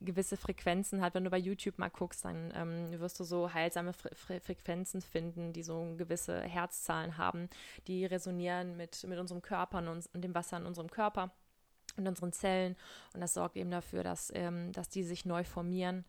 gewisse 0.00 0.36
Frequenzen 0.36 1.00
hat. 1.00 1.14
Wenn 1.14 1.24
du 1.24 1.30
bei 1.30 1.38
YouTube 1.38 1.78
mal 1.78 1.90
guckst, 1.90 2.24
dann 2.24 2.52
ähm, 2.54 3.00
wirst 3.00 3.18
du 3.20 3.24
so 3.24 3.52
heilsame 3.52 3.92
Fre 3.92 4.14
Fre 4.14 4.40
Frequenzen 4.40 5.00
finden, 5.00 5.52
die 5.52 5.62
so 5.62 5.94
gewisse 5.96 6.40
Herzzahlen 6.40 7.18
haben, 7.18 7.48
die 7.86 8.04
resonieren 8.04 8.76
mit, 8.76 9.04
mit 9.04 9.18
unserem 9.18 9.42
Körper 9.42 9.78
und, 9.78 9.88
uns, 9.88 10.06
und 10.08 10.22
dem 10.22 10.34
Wasser 10.34 10.56
in 10.56 10.66
unserem 10.66 10.90
Körper 10.90 11.30
und 11.96 12.06
unseren 12.06 12.32
Zellen. 12.32 12.76
Und 13.12 13.20
das 13.20 13.34
sorgt 13.34 13.56
eben 13.56 13.70
dafür, 13.70 14.02
dass, 14.02 14.32
ähm, 14.34 14.72
dass 14.72 14.88
die 14.88 15.02
sich 15.02 15.24
neu 15.24 15.44
formieren 15.44 16.04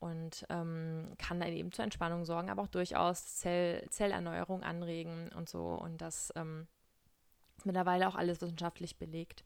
und 0.00 0.46
ähm, 0.48 1.12
kann 1.18 1.40
dann 1.40 1.52
eben 1.52 1.72
zur 1.72 1.84
Entspannung 1.84 2.24
sorgen, 2.24 2.50
aber 2.50 2.62
auch 2.62 2.68
durchaus 2.68 3.36
Zell 3.36 3.86
Zellerneuerung 3.90 4.62
anregen 4.62 5.30
und 5.36 5.48
so. 5.48 5.66
Und 5.66 6.00
das 6.00 6.32
ähm, 6.36 6.66
ist 7.56 7.66
mittlerweile 7.66 8.08
auch 8.08 8.16
alles 8.16 8.40
wissenschaftlich 8.40 8.96
belegt. 8.96 9.44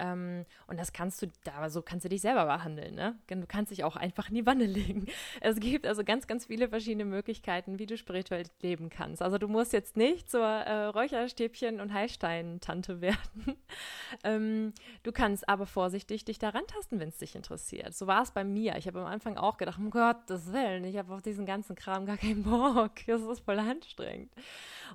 Ähm, 0.00 0.46
und 0.66 0.80
das 0.80 0.92
kannst 0.92 1.20
du, 1.20 1.26
da 1.44 1.68
so 1.68 1.82
kannst 1.82 2.06
du 2.06 2.08
dich 2.08 2.22
selber 2.22 2.46
behandeln, 2.46 2.94
ne? 2.94 3.18
Du 3.28 3.46
kannst 3.46 3.70
dich 3.70 3.84
auch 3.84 3.96
einfach 3.96 4.30
in 4.30 4.34
die 4.34 4.46
Wanne 4.46 4.64
legen. 4.64 5.06
Es 5.42 5.60
gibt 5.60 5.86
also 5.86 6.04
ganz, 6.04 6.26
ganz 6.26 6.46
viele 6.46 6.68
verschiedene 6.68 7.04
Möglichkeiten, 7.04 7.78
wie 7.78 7.86
du 7.86 7.96
spirituell 7.96 8.44
leben 8.62 8.88
kannst. 8.88 9.22
Also 9.22 9.38
du 9.38 9.48
musst 9.48 9.72
jetzt 9.72 9.96
nicht 9.96 10.30
zur 10.30 10.44
äh, 10.44 10.88
Räucherstäbchen- 10.88 11.80
und 11.80 11.92
Heilstein-Tante 11.92 13.00
werden. 13.00 13.18
ähm, 14.24 14.72
du 15.02 15.12
kannst 15.12 15.48
aber 15.48 15.66
vorsichtig 15.66 16.24
dich 16.24 16.38
daran 16.38 16.66
tasten, 16.66 17.00
wenn 17.00 17.08
es 17.08 17.18
dich 17.18 17.34
interessiert. 17.34 17.94
So 17.94 18.06
war 18.06 18.22
es 18.22 18.30
bei 18.30 18.44
mir. 18.44 18.76
Ich 18.76 18.86
habe 18.86 19.00
am 19.00 19.06
Anfang 19.06 19.36
auch 19.36 19.56
gedacht, 19.56 19.78
um 19.78 19.90
Gottes 19.90 20.52
Willen, 20.52 20.84
ich 20.84 20.96
habe 20.96 21.12
auf 21.12 21.22
diesen 21.22 21.46
ganzen 21.46 21.76
Kram 21.76 22.06
gar 22.06 22.16
keinen 22.16 22.42
Bock. 22.42 22.92
Das 23.10 23.22
ist 23.22 23.40
voll 23.40 23.58
anstrengend. 23.58 24.32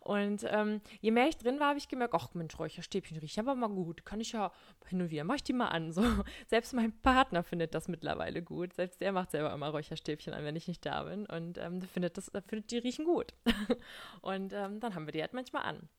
Und 0.02 0.46
ähm, 0.50 0.82
je 1.02 1.12
mehr 1.12 1.28
ich 1.28 1.38
drin 1.38 1.60
war, 1.60 1.70
habe 1.70 1.78
ich 1.78 1.90
gemerkt, 1.90 2.14
ach 2.16 2.34
Mensch, 2.34 2.58
Räucherstäbchen 2.58 3.18
riechen 3.18 3.42
aber 3.42 3.56
mal 3.56 3.68
gut. 3.68 4.06
Kann 4.06 4.22
ich 4.22 4.32
ja 4.32 4.52
hin 4.96 5.04
und 5.04 5.12
wieder, 5.12 5.24
mach 5.24 5.36
ich 5.36 5.44
die 5.44 5.54
mal 5.54 5.68
an. 5.68 5.92
So. 5.92 6.02
Selbst 6.48 6.74
mein 6.74 6.92
Partner 7.02 7.44
findet 7.44 7.76
das 7.76 7.88
mittlerweile 7.88 8.42
gut. 8.42 8.74
Selbst 8.74 9.02
der 9.02 9.12
macht 9.12 9.32
selber 9.32 9.54
immer 9.54 9.70
Räucherstäbchen 9.70 10.34
an, 10.34 10.44
wenn 10.44 10.56
ich 10.56 10.68
nicht 10.68 10.86
da 10.86 11.04
bin. 11.04 11.26
Und 11.26 11.58
ähm, 11.58 11.82
findet, 11.82 12.18
das, 12.18 12.32
findet 12.48 12.72
die 12.72 12.78
riechen 12.78 13.06
gut. 13.06 13.34
und 14.22 14.54
ähm, 14.54 14.80
dann 14.80 14.96
haben 14.96 15.06
wir 15.06 15.12
die 15.12 15.22
halt 15.22 15.34
manchmal 15.34 15.64
an. 15.64 15.90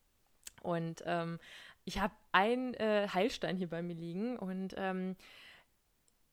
Und 0.63 1.03
ähm, 1.05 1.39
ich 1.85 1.99
habe 1.99 2.13
einen 2.31 2.73
äh, 2.73 3.07
Heilstein 3.13 3.57
hier 3.57 3.69
bei 3.69 3.81
mir 3.81 3.95
liegen 3.95 4.37
und 4.37 4.73
ähm, 4.77 5.15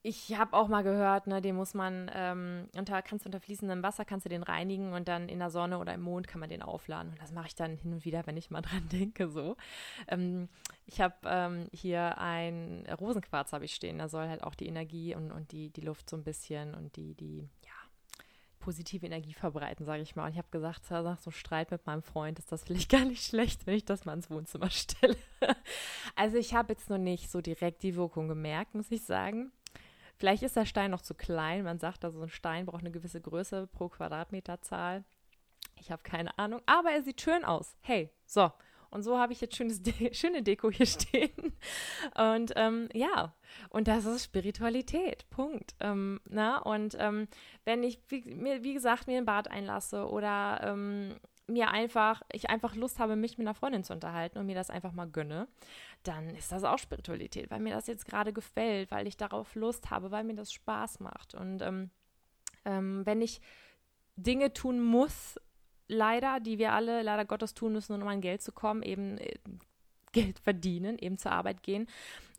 ich 0.05 0.37
habe 0.37 0.55
auch 0.55 0.67
mal 0.67 0.83
gehört, 0.83 1.25
ne, 1.25 1.41
den 1.41 1.55
muss 1.55 1.73
man, 1.73 2.11
ähm, 2.13 2.69
unter, 2.77 3.01
kannst 3.01 3.25
du 3.25 3.27
unter 3.27 3.39
fließendem 3.39 3.81
Wasser, 3.81 4.05
kannst 4.05 4.25
du 4.25 4.29
den 4.29 4.43
reinigen 4.43 4.93
und 4.93 5.07
dann 5.07 5.27
in 5.29 5.39
der 5.39 5.49
Sonne 5.49 5.79
oder 5.79 5.95
im 5.95 6.01
Mond 6.01 6.27
kann 6.27 6.39
man 6.39 6.49
den 6.49 6.61
aufladen. 6.61 7.13
Und 7.13 7.21
das 7.21 7.31
mache 7.31 7.47
ich 7.47 7.55
dann 7.55 7.77
hin 7.77 7.91
und 7.91 8.05
wieder, 8.05 8.27
wenn 8.27 8.37
ich 8.37 8.51
mal 8.51 8.61
dran 8.61 8.87
denke, 8.89 9.27
so. 9.27 9.57
Ähm, 10.07 10.47
ich 10.85 11.01
habe 11.01 11.15
ähm, 11.25 11.67
hier 11.73 12.19
ein 12.19 12.85
Rosenquarz 12.99 13.51
habe 13.51 13.65
ich 13.65 13.73
stehen, 13.73 13.97
da 13.97 14.07
soll 14.07 14.27
halt 14.27 14.43
auch 14.43 14.53
die 14.53 14.67
Energie 14.67 15.15
und, 15.15 15.31
und 15.31 15.51
die, 15.51 15.71
die 15.71 15.81
Luft 15.81 16.07
so 16.07 16.15
ein 16.15 16.23
bisschen 16.23 16.75
und 16.75 16.95
die, 16.97 17.15
die, 17.15 17.49
ja, 17.63 17.71
positive 18.59 19.07
Energie 19.07 19.33
verbreiten, 19.33 19.87
sage 19.87 20.03
ich 20.03 20.15
mal. 20.15 20.25
Und 20.25 20.33
ich 20.33 20.37
habe 20.37 20.49
gesagt, 20.51 20.89
nach 20.91 21.19
so 21.19 21.31
Streit 21.31 21.71
mit 21.71 21.87
meinem 21.87 22.03
Freund 22.03 22.37
ist 22.37 22.51
das 22.51 22.63
vielleicht 22.63 22.89
gar 22.91 23.05
nicht 23.05 23.25
schlecht, 23.25 23.65
wenn 23.65 23.73
ich 23.73 23.85
das 23.85 24.05
mal 24.05 24.13
ins 24.13 24.29
Wohnzimmer 24.29 24.69
stelle. 24.69 25.17
also 26.15 26.37
ich 26.37 26.53
habe 26.53 26.73
jetzt 26.73 26.91
noch 26.91 26.99
nicht 26.99 27.31
so 27.31 27.41
direkt 27.41 27.81
die 27.81 27.95
Wirkung 27.95 28.27
gemerkt, 28.27 28.75
muss 28.75 28.91
ich 28.91 29.03
sagen. 29.03 29.51
Vielleicht 30.17 30.43
ist 30.43 30.55
der 30.55 30.65
Stein 30.65 30.91
noch 30.91 31.01
zu 31.01 31.13
klein. 31.13 31.63
Man 31.63 31.79
sagt, 31.79 32.05
also 32.05 32.21
ein 32.21 32.29
Stein 32.29 32.65
braucht 32.65 32.81
eine 32.81 32.91
gewisse 32.91 33.21
Größe 33.21 33.67
pro 33.67 33.89
Quadratmeterzahl. 33.89 35.03
Ich 35.79 35.91
habe 35.91 36.03
keine 36.03 36.37
Ahnung, 36.39 36.61
aber 36.65 36.91
er 36.91 37.03
sieht 37.03 37.21
schön 37.21 37.43
aus. 37.43 37.75
Hey, 37.81 38.09
so. 38.25 38.51
Und 38.91 39.03
so 39.03 39.19
habe 39.19 39.33
ich 39.33 39.41
jetzt 39.41 39.57
schönes 39.57 39.81
De 39.83 40.13
schöne 40.13 40.41
Deko 40.41 40.71
hier 40.71 40.85
stehen. 40.85 41.53
Und 42.17 42.53
ähm, 42.55 42.87
ja, 42.93 43.33
und 43.69 43.89
das 43.89 44.05
ist 44.05 44.23
Spiritualität. 44.23 45.29
Punkt. 45.29 45.75
Ähm, 45.81 46.21
na? 46.29 46.59
Und 46.59 46.95
ähm, 46.97 47.27
wenn 47.65 47.83
ich, 47.83 47.99
wie, 48.07 48.21
mir, 48.21 48.63
wie 48.63 48.73
gesagt, 48.73 49.07
mir 49.07 49.17
ein 49.17 49.25
Bad 49.25 49.49
einlasse 49.51 50.07
oder 50.07 50.61
ähm, 50.63 51.15
mir 51.47 51.69
einfach, 51.69 52.21
ich 52.31 52.49
einfach 52.49 52.75
Lust 52.75 52.99
habe, 52.99 53.15
mich 53.15 53.37
mit 53.37 53.47
einer 53.47 53.53
Freundin 53.53 53.83
zu 53.83 53.93
unterhalten 53.93 54.39
und 54.39 54.45
mir 54.45 54.55
das 54.55 54.69
einfach 54.69 54.93
mal 54.93 55.07
gönne, 55.07 55.47
dann 56.03 56.29
ist 56.35 56.51
das 56.51 56.63
auch 56.63 56.79
Spiritualität, 56.79 57.51
weil 57.51 57.59
mir 57.59 57.73
das 57.73 57.87
jetzt 57.87 58.05
gerade 58.05 58.33
gefällt, 58.33 58.91
weil 58.91 59.07
ich 59.07 59.17
darauf 59.17 59.53
Lust 59.55 59.89
habe, 59.91 60.11
weil 60.11 60.23
mir 60.23 60.35
das 60.35 60.51
Spaß 60.51 60.99
macht. 60.99 61.35
Und 61.35 61.61
ähm, 61.61 61.91
ähm, 62.65 63.05
wenn 63.05 63.21
ich 63.21 63.41
Dinge 64.15 64.53
tun 64.53 64.83
muss, 64.83 65.39
leider, 65.87 66.39
die 66.39 66.57
wir 66.57 66.73
alle 66.73 67.03
leider 67.03 67.25
Gottes 67.25 67.53
tun 67.53 67.73
müssen, 67.73 68.01
um 68.01 68.07
an 68.07 68.21
Geld 68.21 68.41
zu 68.41 68.51
kommen, 68.51 68.81
eben 68.81 69.17
äh, 69.17 69.35
Geld 70.11 70.39
verdienen, 70.39 70.97
eben 70.97 71.17
zur 71.17 71.31
Arbeit 71.31 71.61
gehen. 71.61 71.87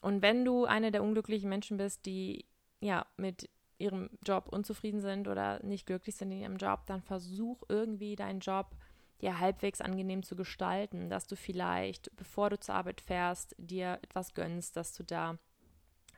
Und 0.01 0.23
wenn 0.23 0.45
du 0.45 0.65
eine 0.65 0.91
der 0.91 1.03
unglücklichen 1.03 1.49
Menschen 1.49 1.77
bist, 1.77 2.07
die 2.07 2.45
ja 2.81 3.07
mit 3.17 3.49
ihrem 3.79 4.11
Job 4.25 4.49
unzufrieden 4.49 5.01
sind 5.01 5.29
oder 5.29 5.63
nicht 5.63 5.87
glücklich 5.87 6.17
sind 6.17 6.33
in 6.33 6.41
ihrem 6.41 6.57
Job, 6.57 6.87
dann 6.87 7.03
versuch 7.03 7.63
irgendwie 7.69 8.17
deinen 8.17 8.41
Job 8.41 8.75
dir 9.23 9.39
halbwegs 9.39 9.81
angenehm 9.81 10.23
zu 10.23 10.37
gestalten, 10.37 11.09
dass 11.09 11.27
du 11.27 11.37
vielleicht, 11.37 12.15
bevor 12.17 12.51
du 12.51 12.59
zur 12.59 12.75
Arbeit 12.75 13.01
fährst, 13.01 13.55
dir 13.59 13.99
etwas 14.03 14.35
gönnst, 14.35 14.77
dass 14.77 14.93
du 14.95 15.03
da 15.03 15.39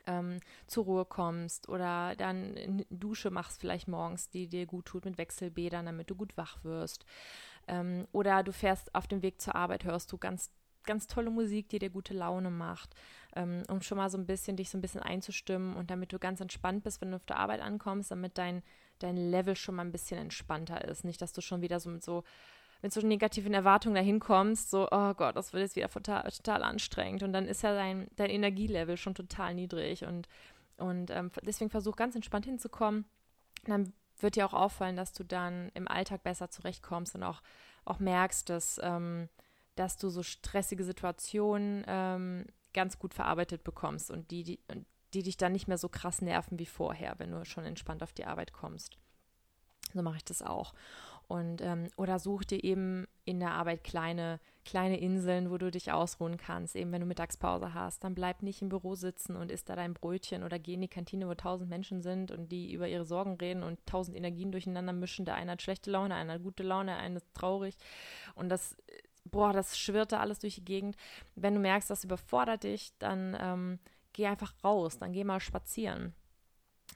ähm, 0.07 0.39
zur 0.67 0.85
Ruhe 0.85 1.05
kommst 1.05 1.69
oder 1.69 2.15
dann 2.15 2.57
eine 2.57 2.85
Dusche 2.89 3.29
machst 3.29 3.59
vielleicht 3.59 3.87
morgens, 3.87 4.29
die 4.29 4.47
dir 4.47 4.65
gut 4.65 4.85
tut 4.85 5.05
mit 5.05 5.17
Wechselbädern, 5.17 5.85
damit 5.85 6.09
du 6.09 6.15
gut 6.15 6.35
wach 6.37 6.63
wirst. 6.63 7.05
Ähm, 7.67 8.07
oder 8.11 8.43
du 8.43 8.51
fährst 8.51 8.93
auf 8.95 9.07
dem 9.07 9.21
Weg 9.21 9.39
zur 9.41 9.55
Arbeit, 9.55 9.83
hörst 9.83 10.11
du 10.11 10.17
ganz 10.17 10.51
ganz 10.85 11.05
tolle 11.05 11.29
Musik, 11.29 11.69
die 11.69 11.77
dir 11.77 11.91
gute 11.91 12.15
Laune 12.15 12.49
macht, 12.49 12.95
ähm, 13.35 13.61
um 13.69 13.81
schon 13.81 13.97
mal 13.97 14.09
so 14.09 14.17
ein 14.17 14.25
bisschen 14.25 14.57
dich 14.57 14.71
so 14.71 14.77
ein 14.77 14.81
bisschen 14.81 15.03
einzustimmen 15.03 15.75
und 15.75 15.91
damit 15.91 16.11
du 16.13 16.17
ganz 16.17 16.41
entspannt 16.41 16.83
bist, 16.83 16.99
wenn 16.99 17.11
du 17.11 17.17
auf 17.17 17.25
der 17.25 17.37
Arbeit 17.37 17.61
ankommst, 17.61 18.09
damit 18.09 18.37
dein, 18.39 18.63
dein 18.97 19.15
Level 19.15 19.55
schon 19.55 19.75
mal 19.75 19.83
ein 19.83 19.91
bisschen 19.91 20.19
entspannter 20.19 20.83
ist. 20.85 21.03
Nicht, 21.03 21.21
dass 21.21 21.31
du 21.31 21.41
schon 21.41 21.61
wieder 21.61 21.79
so 21.79 21.91
mit 21.91 22.03
so 22.03 22.23
mit 22.81 22.93
so 22.93 23.01
negativen 23.01 23.53
Erwartungen 23.53 23.95
dahin 23.95 24.19
kommst, 24.19 24.69
so, 24.69 24.87
oh 24.89 25.13
Gott, 25.13 25.35
das 25.35 25.51
wird 25.51 25.63
jetzt 25.63 25.75
wieder 25.75 25.89
total, 25.89 26.29
total 26.31 26.63
anstrengend. 26.63 27.23
Und 27.23 27.33
dann 27.33 27.45
ist 27.45 27.61
ja 27.61 27.73
dein, 27.73 28.07
dein 28.15 28.29
Energielevel 28.29 28.95
schon 28.95 29.15
total 29.15 29.53
niedrig. 29.53 30.05
Und, 30.05 30.29
und 30.77 31.11
ähm, 31.11 31.31
deswegen 31.43 31.69
versuch 31.69 31.95
ganz 31.95 32.15
entspannt 32.15 32.45
hinzukommen. 32.45 33.05
Dann 33.65 33.91
wird 34.19 34.35
dir 34.35 34.45
auch 34.45 34.53
auffallen, 34.53 34.95
dass 34.95 35.13
du 35.13 35.23
dann 35.23 35.69
im 35.73 35.87
Alltag 35.87 36.23
besser 36.23 36.49
zurechtkommst 36.49 37.15
und 37.15 37.23
auch, 37.23 37.41
auch 37.85 37.99
merkst, 37.99 38.49
dass, 38.49 38.79
ähm, 38.81 39.29
dass 39.75 39.97
du 39.97 40.09
so 40.09 40.23
stressige 40.23 40.83
Situationen 40.83 41.83
ähm, 41.87 42.45
ganz 42.73 42.99
gut 42.99 43.13
verarbeitet 43.13 43.63
bekommst 43.63 44.11
und 44.11 44.31
die, 44.31 44.43
die, 44.43 44.59
die 45.13 45.23
dich 45.23 45.37
dann 45.37 45.51
nicht 45.51 45.67
mehr 45.67 45.77
so 45.77 45.89
krass 45.89 46.21
nerven 46.21 46.59
wie 46.59 46.65
vorher, 46.65 47.15
wenn 47.17 47.31
du 47.31 47.43
schon 47.45 47.65
entspannt 47.65 48.03
auf 48.03 48.13
die 48.13 48.25
Arbeit 48.25 48.53
kommst. 48.53 48.97
So 49.93 50.01
mache 50.01 50.17
ich 50.17 50.25
das 50.25 50.41
auch. 50.41 50.73
Und, 51.29 51.61
ähm, 51.61 51.89
oder 51.95 52.17
such 52.17 52.43
dir 52.43 52.63
eben 52.63 53.05
in 53.23 53.39
der 53.39 53.51
Arbeit 53.51 53.83
kleine, 53.83 54.39
kleine 54.65 54.99
Inseln, 54.99 55.51
wo 55.51 55.59
du 55.59 55.69
dich 55.69 55.91
ausruhen 55.91 56.37
kannst. 56.37 56.75
Eben 56.75 56.91
wenn 56.91 57.01
du 57.01 57.05
Mittagspause 57.05 57.75
hast, 57.75 58.03
dann 58.03 58.15
bleib 58.15 58.41
nicht 58.41 58.63
im 58.63 58.69
Büro 58.69 58.95
sitzen 58.95 59.35
und 59.35 59.51
isst 59.51 59.69
da 59.69 59.75
dein 59.75 59.93
Brötchen 59.93 60.41
oder 60.41 60.57
geh 60.57 60.73
in 60.73 60.81
die 60.81 60.87
Kantine, 60.87 61.29
wo 61.29 61.35
tausend 61.35 61.69
Menschen 61.69 62.01
sind 62.01 62.31
und 62.31 62.51
die 62.51 62.73
über 62.73 62.87
ihre 62.87 63.05
Sorgen 63.05 63.35
reden 63.35 63.61
und 63.61 63.77
tausend 63.85 64.17
Energien 64.17 64.51
durcheinander 64.51 64.91
mischen. 64.91 65.23
Der 65.23 65.35
eine 65.35 65.51
hat 65.51 65.61
schlechte 65.61 65.91
Laune, 65.91 66.15
einer 66.15 66.33
hat 66.33 66.41
gute 66.41 66.63
Laune, 66.63 66.93
der 66.93 66.97
eine 66.97 67.17
ist 67.17 67.31
traurig. 67.35 67.75
Und 68.33 68.49
das, 68.49 68.75
boah, 69.23 69.53
das 69.53 69.77
schwirrt 69.77 70.11
da 70.11 70.21
alles 70.21 70.39
durch 70.39 70.55
die 70.55 70.65
Gegend. 70.65 70.95
Wenn 71.35 71.53
du 71.53 71.59
merkst, 71.59 71.91
das 71.91 72.03
überfordert 72.03 72.63
dich, 72.63 72.91
dann 72.97 73.37
ähm, 73.39 73.79
geh 74.13 74.25
einfach 74.25 74.55
raus, 74.63 74.97
dann 74.97 75.13
geh 75.13 75.23
mal 75.23 75.41
spazieren. 75.41 76.15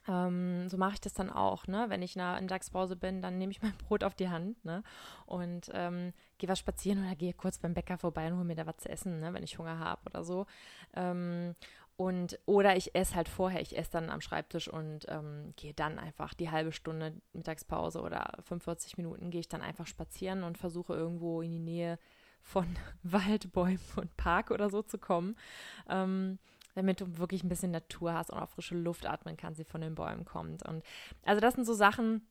Ähm, 0.08 0.68
so 0.70 0.78
mache 0.78 0.96
ich 0.96 1.02
das 1.02 1.14
dann 1.14 1.30
auch, 1.30 1.68
ne? 1.68 1.86
Wenn 1.88 2.02
ich 2.02 2.16
in 2.16 2.20
der 2.20 2.40
Mittagspause 2.42 2.96
bin, 2.96 3.22
dann 3.22 3.38
nehme 3.38 3.52
ich 3.52 3.62
mein 3.62 3.74
Brot 3.88 4.04
auf 4.04 4.16
die 4.16 4.30
Hand, 4.30 4.64
ne? 4.66 4.84
Und 5.26 5.70
ähm, 5.74 6.14
gehe 6.38 6.50
was 6.50 6.60
spazieren 6.60 7.06
oder 7.06 7.16
gehe 7.16 7.34
kurz 7.34 7.58
beim 7.58 7.74
Bäcker 7.74 7.98
vorbei 7.98 8.28
und 8.28 8.36
hole 8.36 8.46
mir 8.46 8.56
da 8.56 8.66
was 8.66 8.78
zu 8.78 8.90
essen, 8.90 9.20
ne? 9.20 9.34
Wenn 9.34 9.44
ich 9.44 9.58
Hunger 9.58 9.80
habe 9.80 10.02
oder 10.10 10.24
so. 10.24 10.46
Ähm, 10.94 11.56
und 11.96 12.40
oder 12.46 12.76
ich 12.76 12.96
esse 12.96 13.16
halt 13.16 13.30
vorher, 13.30 13.62
ich 13.62 13.78
esse 13.78 13.92
dann 13.92 14.10
am 14.10 14.22
Schreibtisch 14.22 14.68
und 14.68 15.06
ähm, 15.10 15.54
gehe 15.56 15.74
dann 15.74 16.00
einfach 16.00 16.34
die 16.34 16.50
halbe 16.50 16.72
Stunde 16.72 17.14
Mittagspause 17.34 18.02
oder 18.02 18.34
45 18.42 18.98
Minuten 18.98 19.30
gehe 19.30 19.42
ich 19.42 19.48
dann 19.48 19.62
einfach 19.62 19.86
spazieren 19.86 20.44
und 20.44 20.58
versuche 20.58 20.94
irgendwo 20.94 21.42
in 21.42 21.52
die 21.52 21.60
Nähe 21.60 22.00
von 22.42 22.68
Wald, 23.04 23.52
Bäumen 23.52 23.80
und 23.96 24.16
Park 24.18 24.50
oder 24.50 24.70
so 24.70 24.82
zu 24.82 24.98
kommen. 24.98 25.36
Ähm, 25.88 26.40
damit 26.76 27.02
du 27.02 27.18
wirklich 27.18 27.44
ein 27.44 27.50
bisschen 27.50 27.72
Natur 27.72 28.14
hast 28.14 28.30
und 28.30 28.40
auch 28.40 28.50
frische 28.50 28.76
Luft 28.76 29.06
atmen 29.06 29.38
kannst, 29.38 29.60
die 29.60 29.66
von 29.66 29.82
den 29.82 29.96
Bäumen 29.96 30.26
kommt. 30.26 30.68
Und 30.68 30.84
also 31.24 31.40
das 31.40 31.56
sind 31.56 31.66
so 31.66 31.74
Sachen, 31.74 32.28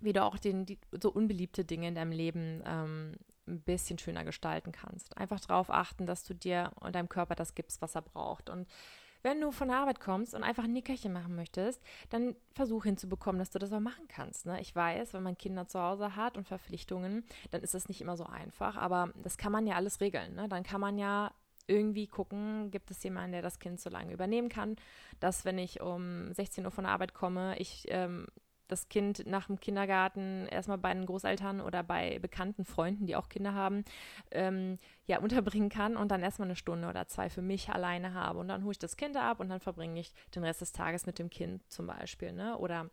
wie 0.00 0.12
du 0.12 0.22
auch 0.22 0.38
den, 0.38 0.66
die, 0.66 0.78
so 1.00 1.10
unbeliebte 1.10 1.64
Dinge 1.64 1.88
in 1.88 1.94
deinem 1.94 2.12
Leben 2.12 2.62
ähm, 2.66 3.16
ein 3.46 3.60
bisschen 3.60 3.98
schöner 3.98 4.24
gestalten 4.24 4.72
kannst. 4.72 5.16
Einfach 5.16 5.40
darauf 5.40 5.70
achten, 5.70 6.06
dass 6.06 6.24
du 6.24 6.34
dir 6.34 6.72
und 6.80 6.94
deinem 6.94 7.08
Körper 7.08 7.34
das 7.34 7.54
gibst, 7.54 7.82
was 7.82 7.94
er 7.94 8.02
braucht. 8.02 8.50
Und 8.50 8.66
wenn 9.22 9.40
du 9.40 9.50
von 9.52 9.68
der 9.68 9.78
Arbeit 9.78 10.00
kommst 10.00 10.34
und 10.34 10.42
einfach 10.42 10.64
ein 10.64 10.72
Nickerchen 10.72 11.12
machen 11.12 11.34
möchtest, 11.34 11.82
dann 12.10 12.36
versuch 12.52 12.84
hinzubekommen, 12.84 13.38
dass 13.38 13.50
du 13.50 13.58
das 13.58 13.72
auch 13.72 13.80
machen 13.80 14.06
kannst. 14.06 14.44
Ne? 14.44 14.60
Ich 14.60 14.76
weiß, 14.76 15.14
wenn 15.14 15.22
man 15.22 15.38
Kinder 15.38 15.66
zu 15.66 15.80
Hause 15.80 16.14
hat 16.14 16.36
und 16.36 16.46
Verpflichtungen, 16.46 17.24
dann 17.50 17.62
ist 17.62 17.72
das 17.72 17.88
nicht 17.88 18.02
immer 18.02 18.18
so 18.18 18.24
einfach, 18.24 18.76
aber 18.76 19.12
das 19.22 19.38
kann 19.38 19.50
man 19.50 19.66
ja 19.66 19.76
alles 19.76 20.00
regeln. 20.00 20.34
Ne? 20.34 20.46
Dann 20.48 20.62
kann 20.62 20.80
man 20.80 20.98
ja 20.98 21.32
irgendwie 21.66 22.06
gucken, 22.06 22.70
gibt 22.70 22.90
es 22.90 23.02
jemanden, 23.02 23.32
der 23.32 23.42
das 23.42 23.58
Kind 23.58 23.80
so 23.80 23.90
lange 23.90 24.12
übernehmen 24.12 24.48
kann, 24.48 24.76
dass 25.20 25.44
wenn 25.44 25.58
ich 25.58 25.80
um 25.80 26.32
16 26.32 26.64
Uhr 26.64 26.70
von 26.70 26.84
der 26.84 26.92
Arbeit 26.92 27.14
komme, 27.14 27.58
ich 27.58 27.86
ähm, 27.88 28.26
das 28.68 28.88
Kind 28.88 29.26
nach 29.26 29.46
dem 29.46 29.60
Kindergarten 29.60 30.46
erstmal 30.46 30.78
bei 30.78 30.92
den 30.92 31.06
Großeltern 31.06 31.60
oder 31.60 31.82
bei 31.82 32.18
bekannten 32.18 32.64
Freunden, 32.64 33.06
die 33.06 33.16
auch 33.16 33.28
Kinder 33.28 33.54
haben, 33.54 33.84
ähm, 34.30 34.78
ja, 35.06 35.20
unterbringen 35.20 35.68
kann 35.68 35.96
und 35.96 36.10
dann 36.10 36.22
erstmal 36.22 36.48
eine 36.48 36.56
Stunde 36.56 36.88
oder 36.88 37.06
zwei 37.06 37.28
für 37.28 37.42
mich 37.42 37.70
alleine 37.70 38.14
habe. 38.14 38.38
Und 38.38 38.48
dann 38.48 38.62
hole 38.62 38.72
ich 38.72 38.78
das 38.78 38.96
Kind 38.96 39.16
ab 39.16 39.40
und 39.40 39.48
dann 39.48 39.60
verbringe 39.60 40.00
ich 40.00 40.12
den 40.34 40.44
Rest 40.44 40.60
des 40.60 40.72
Tages 40.72 41.06
mit 41.06 41.18
dem 41.18 41.30
Kind 41.30 41.62
zum 41.70 41.86
Beispiel, 41.86 42.32
ne? 42.32 42.56
Oder 42.58 42.90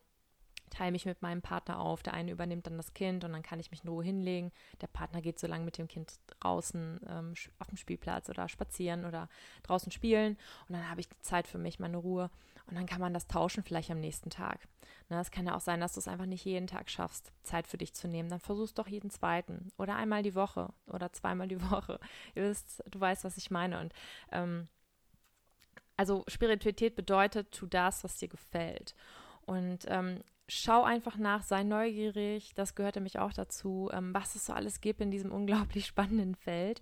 teile 0.71 0.91
mich 0.91 1.05
mit 1.05 1.21
meinem 1.21 1.41
Partner 1.41 1.79
auf. 1.79 2.01
Der 2.01 2.13
eine 2.13 2.31
übernimmt 2.31 2.65
dann 2.65 2.77
das 2.77 2.93
Kind 2.93 3.23
und 3.23 3.33
dann 3.33 3.43
kann 3.43 3.59
ich 3.59 3.69
mich 3.69 3.83
in 3.83 3.89
Ruhe 3.89 4.03
hinlegen. 4.03 4.51
Der 4.81 4.87
Partner 4.87 5.21
geht 5.21 5.37
so 5.37 5.45
lange 5.45 5.65
mit 5.65 5.77
dem 5.77 5.87
Kind 5.87 6.13
draußen 6.39 6.99
ähm, 7.07 7.33
auf 7.59 7.67
dem 7.67 7.77
Spielplatz 7.77 8.29
oder 8.29 8.49
spazieren 8.49 9.05
oder 9.05 9.29
draußen 9.63 9.91
spielen. 9.91 10.37
Und 10.67 10.73
dann 10.73 10.89
habe 10.89 11.01
ich 11.01 11.09
Zeit 11.21 11.47
für 11.47 11.59
mich, 11.59 11.79
meine 11.79 11.97
Ruhe. 11.97 12.31
Und 12.67 12.75
dann 12.75 12.85
kann 12.85 13.01
man 13.01 13.13
das 13.13 13.27
tauschen 13.27 13.63
vielleicht 13.63 13.91
am 13.91 13.99
nächsten 13.99 14.29
Tag. 14.29 14.67
Na, 15.09 15.19
es 15.19 15.31
kann 15.31 15.45
ja 15.45 15.55
auch 15.55 15.61
sein, 15.61 15.81
dass 15.81 15.93
du 15.93 15.99
es 15.99 16.07
einfach 16.07 16.25
nicht 16.25 16.45
jeden 16.45 16.67
Tag 16.67 16.89
schaffst, 16.89 17.33
Zeit 17.43 17.67
für 17.67 17.77
dich 17.77 17.93
zu 17.93 18.07
nehmen. 18.07 18.29
Dann 18.29 18.39
versuchst 18.39 18.79
doch 18.79 18.87
jeden 18.87 19.09
zweiten 19.09 19.71
oder 19.77 19.95
einmal 19.95 20.23
die 20.23 20.35
Woche 20.35 20.69
oder 20.87 21.11
zweimal 21.11 21.49
die 21.49 21.61
Woche. 21.69 21.99
Ihr 22.33 22.43
wisst, 22.43 22.81
du 22.89 22.99
weißt, 22.99 23.25
was 23.25 23.37
ich 23.37 23.51
meine. 23.51 23.79
Und 23.79 23.93
ähm, 24.31 24.69
also 25.97 26.23
Spiritualität 26.27 26.95
bedeutet, 26.95 27.51
tu 27.51 27.67
das, 27.67 28.03
was 28.03 28.17
dir 28.17 28.29
gefällt. 28.29 28.95
Und 29.45 29.85
ähm, 29.87 30.23
schau 30.53 30.83
einfach 30.83 31.17
nach, 31.17 31.43
sei 31.43 31.63
neugierig, 31.63 32.53
das 32.55 32.75
gehört 32.75 32.95
nämlich 32.95 33.19
auch 33.19 33.31
dazu, 33.31 33.89
ähm, 33.93 34.13
was 34.13 34.35
es 34.35 34.45
so 34.45 34.53
alles 34.53 34.81
gibt 34.81 34.99
in 34.99 35.09
diesem 35.09 35.31
unglaublich 35.31 35.85
spannenden 35.85 36.35
Feld. 36.35 36.81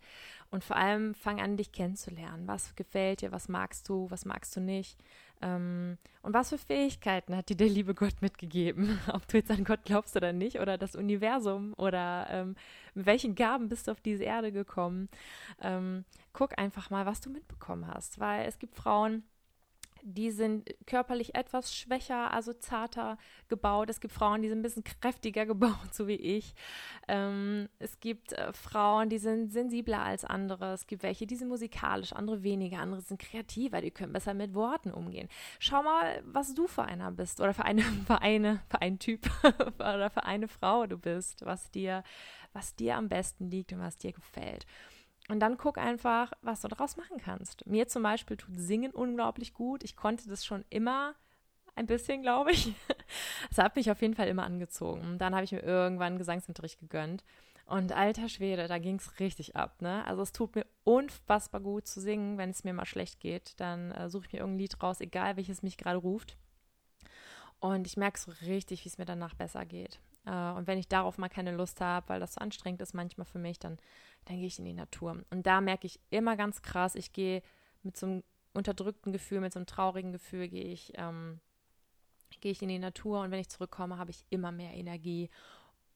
Und 0.52 0.64
vor 0.64 0.78
allem 0.78 1.14
fang 1.14 1.40
an, 1.40 1.58
dich 1.58 1.72
kennenzulernen. 1.72 2.48
Was 2.48 2.76
gefällt 2.76 3.22
dir, 3.22 3.32
was 3.32 3.48
magst 3.50 3.88
du, 3.88 4.10
was 4.10 4.26
magst 4.26 4.56
du 4.56 4.62
nicht. 4.62 4.98
Ähm, 5.42 6.00
und 6.24 6.34
was 6.34 6.50
für 6.50 6.58
Fähigkeiten 6.58 7.38
hat 7.38 7.50
dir 7.50 7.56
der 7.56 7.70
liebe 7.70 7.94
Gott 7.94 8.22
mitgegeben? 8.22 9.00
Ob 9.14 9.28
du 9.28 9.38
jetzt 9.38 9.52
an 9.52 9.64
Gott 9.64 9.84
glaubst 9.86 10.16
oder 10.16 10.34
nicht, 10.34 10.60
oder 10.60 10.80
das 10.80 10.96
Universum, 10.96 11.76
oder 11.78 12.28
ähm, 12.32 12.56
mit 12.96 13.06
welchen 13.06 13.36
Gaben 13.36 13.70
bist 13.70 13.88
du 13.88 13.92
auf 13.92 14.02
diese 14.02 14.24
Erde 14.24 14.52
gekommen? 14.52 15.10
Ähm, 15.62 16.06
guck 16.34 16.58
einfach 16.58 16.90
mal, 16.90 17.06
was 17.06 17.22
du 17.22 17.30
mitbekommen 17.30 17.88
hast, 17.88 18.20
weil 18.20 18.48
es 18.48 18.58
gibt 18.58 18.76
Frauen, 18.76 19.24
die 20.04 20.32
sind 20.32 20.70
körperlich 20.86 21.36
etwas 21.36 21.74
schwächer, 21.74 22.32
also 22.34 22.54
zarter 22.54 23.18
gebaut. 23.48 23.90
Es 23.90 24.00
gibt 24.00 24.14
Frauen, 24.14 24.42
die 24.42 24.50
sind 24.50 24.60
ein 24.60 24.64
bisschen 24.64 24.84
kräftiger 24.84 25.46
gebaut, 25.48 25.94
so 25.94 26.08
wie 26.08 26.16
ich. 26.16 26.54
Ähm, 27.08 27.70
es 27.80 28.00
gibt 28.00 28.34
äh, 28.34 28.54
Frauen, 28.54 29.10
die 29.10 29.18
sind 29.18 29.52
sensibler 29.52 30.02
als 30.02 30.26
andere. 30.26 30.74
Es 30.74 30.88
gibt 30.88 31.04
welche, 31.04 31.28
die 31.28 31.36
sind 31.36 31.50
musikalisch, 31.50 32.14
andere 32.14 32.44
weniger, 32.44 32.80
andere 32.80 33.02
sind 33.02 33.20
kreativer, 33.20 33.82
die 33.82 33.92
können 33.92 34.14
besser 34.14 34.34
mit 34.34 34.54
Worten 34.54 34.92
umgehen. 34.92 35.30
Schau 35.60 35.84
mal, 35.84 36.22
was 36.26 36.54
du 36.54 36.68
für 36.68 36.84
einer 36.84 37.12
bist 37.12 37.42
oder 37.42 37.54
für 37.54 37.66
eine, 37.66 37.82
für 38.08 38.22
eine, 38.22 38.62
für 38.70 38.82
einen 38.82 39.00
Typ 39.00 39.30
oder 39.80 40.10
für 40.10 40.24
eine 40.24 40.48
Frau 40.48 40.86
du 40.88 40.98
bist, 40.98 41.46
was 41.46 41.72
dir, 41.72 42.04
was 42.54 42.76
dir 42.76 42.96
am 42.96 43.10
besten 43.10 43.50
liegt 43.50 43.74
und 43.74 43.80
was 43.80 43.98
dir 43.98 44.14
gefällt. 44.14 44.66
Und 45.30 45.40
dann 45.40 45.58
guck 45.58 45.78
einfach, 45.78 46.34
was 46.42 46.62
du 46.62 46.68
daraus 46.68 46.98
machen 46.98 47.18
kannst. 47.24 47.66
Mir 47.68 47.88
zum 47.88 48.02
Beispiel 48.02 48.36
tut 48.36 48.58
Singen 48.58 48.92
unglaublich 48.92 49.54
gut. 49.54 49.84
Ich 49.84 49.96
konnte 49.96 50.28
das 50.28 50.44
schon 50.44 50.66
immer 50.70 51.14
ein 51.76 51.86
bisschen, 51.86 52.22
glaube 52.22 52.52
ich. 52.52 52.74
Es 53.52 53.58
hat 53.58 53.76
mich 53.76 53.90
auf 53.90 54.02
jeden 54.02 54.14
Fall 54.14 54.28
immer 54.28 54.44
angezogen. 54.44 55.18
Dann 55.18 55.34
habe 55.34 55.44
ich 55.44 55.52
mir 55.52 55.64
irgendwann 55.64 56.20
Gesangsunterricht 56.20 56.80
gegönnt. 56.80 57.24
Und 57.66 57.92
alter 57.92 58.30
Schwede, 58.30 58.68
da 58.68 58.80
ging 58.80 58.96
es 58.96 59.20
richtig 59.20 59.56
ab. 59.56 59.82
Ne? 59.82 60.06
Also 60.06 60.22
es 60.22 60.32
tut 60.32 60.56
mir 60.56 60.66
unfassbar 60.84 61.62
gut 61.62 61.88
zu 61.88 62.02
singen, 62.02 62.38
wenn 62.38 62.50
es 62.50 62.64
mir 62.64 62.74
mal 62.74 62.86
schlecht 62.86 63.20
geht. 63.20 63.60
Dann 63.60 63.92
äh, 63.92 64.10
suche 64.10 64.26
ich 64.26 64.34
mir 64.34 64.40
irgendein 64.40 64.60
Lied 64.60 64.82
raus, 64.82 65.02
egal 65.02 65.38
welches 65.38 65.64
mich 65.64 65.78
gerade 65.78 65.98
ruft. 65.98 66.38
Und 67.60 67.88
ich 67.88 67.98
merke 67.98 68.20
so 68.20 68.32
richtig, 68.42 68.86
wie 68.86 68.90
es 68.90 68.98
mir 68.98 69.06
danach 69.06 69.36
besser 69.36 69.66
geht. 69.66 70.00
Äh, 70.26 70.52
und 70.52 70.68
wenn 70.68 70.80
ich 70.80 70.88
darauf 70.88 71.18
mal 71.18 71.30
keine 71.30 71.56
Lust 71.56 71.82
habe, 71.82 72.10
weil 72.10 72.20
das 72.20 72.34
so 72.34 72.42
anstrengend 72.42 72.82
ist 72.82 72.94
manchmal 72.94 73.26
für 73.26 73.40
mich, 73.40 73.60
dann 73.60 73.78
dann 74.26 74.38
gehe 74.38 74.48
ich 74.48 74.60
in 74.60 74.66
die 74.66 74.74
Natur. 74.74 75.24
Und 75.30 75.46
da 75.46 75.62
merke 75.62 75.88
ich 75.88 76.00
immer 76.10 76.36
ganz 76.38 76.62
krass, 76.62 76.96
ich 76.96 77.14
gehe 77.14 77.42
mit 77.84 77.98
so 77.98 78.06
einem 78.06 78.24
unterdrückten 78.54 79.14
Gefühl, 79.14 79.40
mit 79.40 79.54
so 79.54 79.60
einem 79.60 79.66
traurigen 79.66 80.12
Gefühl, 80.12 80.48
gehe 80.48 80.66
ich, 80.66 80.94
ähm, 80.96 81.40
gehe 82.42 82.52
ich 82.52 82.62
in 82.62 82.70
die 82.70 82.80
Natur 82.80 83.22
und 83.22 83.32
wenn 83.32 83.40
ich 83.40 83.50
zurückkomme, 83.50 83.98
habe 83.98 84.12
ich 84.12 84.26
immer 84.30 84.52
mehr 84.52 84.74
Energie 84.74 85.30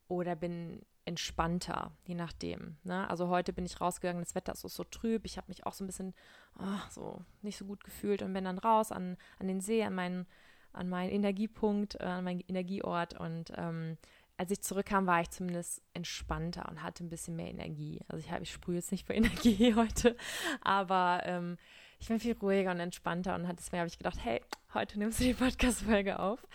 oder 0.08 0.36
bin 0.36 0.82
entspannter, 1.06 1.92
je 2.06 2.16
nachdem. 2.16 2.78
Ne? 2.84 3.10
Also 3.10 3.28
heute 3.28 3.54
bin 3.54 3.66
ich 3.66 3.82
rausgegangen, 3.82 4.24
das 4.24 4.36
Wetter 4.36 4.54
ist 4.54 4.62
so 4.62 4.84
trüb, 4.84 5.26
ich 5.26 5.38
habe 5.38 5.50
mich 5.50 5.66
auch 5.66 5.74
so 5.74 5.84
ein 5.84 5.88
bisschen 5.88 6.14
oh, 6.60 6.90
so 6.90 7.22
nicht 7.42 7.58
so 7.58 7.66
gut 7.66 7.84
gefühlt 7.84 8.22
und 8.22 8.34
bin 8.34 8.46
dann 8.46 8.58
raus 8.58 8.92
an, 8.92 9.18
an 9.40 9.48
den 9.48 9.60
See, 9.60 9.84
an 9.84 9.96
meinen, 9.96 10.26
an 10.72 10.90
meinen 10.90 11.12
Energiepunkt, 11.12 11.96
äh, 11.96 12.06
an 12.06 12.24
meinen 12.24 12.42
Energieort 12.48 13.20
und 13.20 13.52
ähm, 13.58 13.98
als 14.44 14.52
ich 14.52 14.62
zurückkam, 14.62 15.08
war 15.08 15.22
ich 15.22 15.30
zumindest 15.30 15.82
entspannter 15.94 16.68
und 16.68 16.84
hatte 16.84 17.02
ein 17.02 17.10
bisschen 17.10 17.38
mehr 17.38 17.48
Energie. 17.48 18.02
Also 18.10 18.26
ich, 18.26 18.30
hab, 18.30 18.42
ich 18.42 18.52
sprühe 18.52 18.76
jetzt 18.76 18.92
nicht 18.92 19.08
vor 19.08 19.16
Energie 19.16 19.74
heute, 19.74 20.18
aber 20.60 21.22
ähm, 21.24 21.58
ich 21.98 22.10
bin 22.10 22.20
viel 22.20 22.36
ruhiger 22.36 22.72
und 22.72 22.82
entspannter 22.82 23.36
und 23.36 23.48
deswegen 23.58 23.80
habe 23.80 23.88
ich 23.88 23.98
gedacht, 23.98 24.18
hey, 24.22 24.42
heute 24.74 25.00
nimmst 25.00 25.22
du 25.22 25.24
die 25.24 25.34
Podcast-Folge 25.34 26.20
auf. 26.20 26.46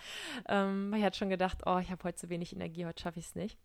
Ähm, 0.49 0.93
ich 0.95 1.03
hatte 1.03 1.17
schon 1.17 1.31
gedacht, 1.31 1.63
oh, 1.65 1.79
ich 1.79 1.91
habe 1.91 2.05
heute 2.05 2.19
zu 2.19 2.29
wenig 2.29 2.53
Energie, 2.53 2.85
heute 2.85 3.03
schaffe 3.03 3.21
ich 3.21 3.25
es 3.25 3.35
nicht. 3.35 3.57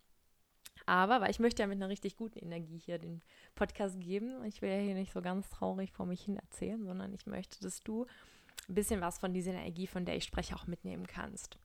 Aber, 0.85 1.19
weil 1.19 1.29
ich 1.29 1.39
möchte 1.39 1.61
ja 1.61 1.67
mit 1.67 1.75
einer 1.75 1.89
richtig 1.89 2.15
guten 2.15 2.39
Energie 2.39 2.77
hier 2.77 2.99
den 2.99 3.21
Podcast 3.55 3.99
geben. 3.99 4.45
Ich 4.45 4.61
will 4.61 4.69
ja 4.69 4.79
hier 4.79 4.95
nicht 4.95 5.11
so 5.11 5.21
ganz 5.21 5.49
traurig 5.49 5.91
vor 5.91 6.05
mich 6.05 6.21
hin 6.21 6.37
erzählen, 6.37 6.81
sondern 6.85 7.13
ich 7.13 7.25
möchte, 7.25 7.59
dass 7.59 7.83
du 7.83 8.05
ein 8.69 8.75
bisschen 8.75 9.01
was 9.01 9.19
von 9.19 9.33
dieser 9.33 9.51
Energie, 9.51 9.87
von 9.87 10.05
der 10.05 10.15
ich 10.15 10.23
spreche, 10.23 10.55
auch 10.55 10.65
mitnehmen 10.65 11.07
kannst. 11.07 11.57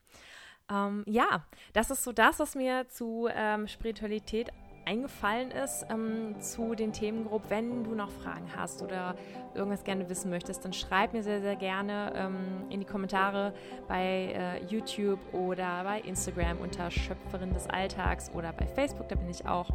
Ähm, 0.69 1.03
ja, 1.07 1.43
das 1.73 1.89
ist 1.89 2.03
so 2.03 2.11
das, 2.11 2.39
was 2.39 2.55
mir 2.55 2.87
zu 2.89 3.27
ähm, 3.33 3.67
Spiritualität 3.67 4.51
eingefallen 4.85 5.51
ist 5.51 5.85
ähm, 5.91 6.39
zu 6.41 6.73
den 6.73 6.93
Themen 6.93 7.25
grob. 7.25 7.43
Wenn 7.49 7.83
du 7.83 7.93
noch 7.93 8.09
Fragen 8.09 8.47
hast 8.55 8.81
oder 8.81 9.15
irgendwas 9.53 9.83
gerne 9.83 10.09
wissen 10.09 10.31
möchtest, 10.31 10.65
dann 10.65 10.73
schreib 10.73 11.13
mir 11.13 11.21
sehr, 11.21 11.41
sehr 11.41 11.55
gerne 11.55 12.11
ähm, 12.15 12.65
in 12.69 12.79
die 12.79 12.85
Kommentare 12.85 13.53
bei 13.87 14.33
äh, 14.33 14.65
YouTube 14.65 15.19
oder 15.31 15.83
bei 15.83 16.01
Instagram 16.01 16.57
unter 16.59 16.89
Schöpferin 16.89 17.53
des 17.53 17.67
Alltags 17.69 18.31
oder 18.33 18.51
bei 18.51 18.65
Facebook, 18.65 19.07
da 19.09 19.15
bin 19.15 19.29
ich 19.29 19.45
auch. 19.45 19.69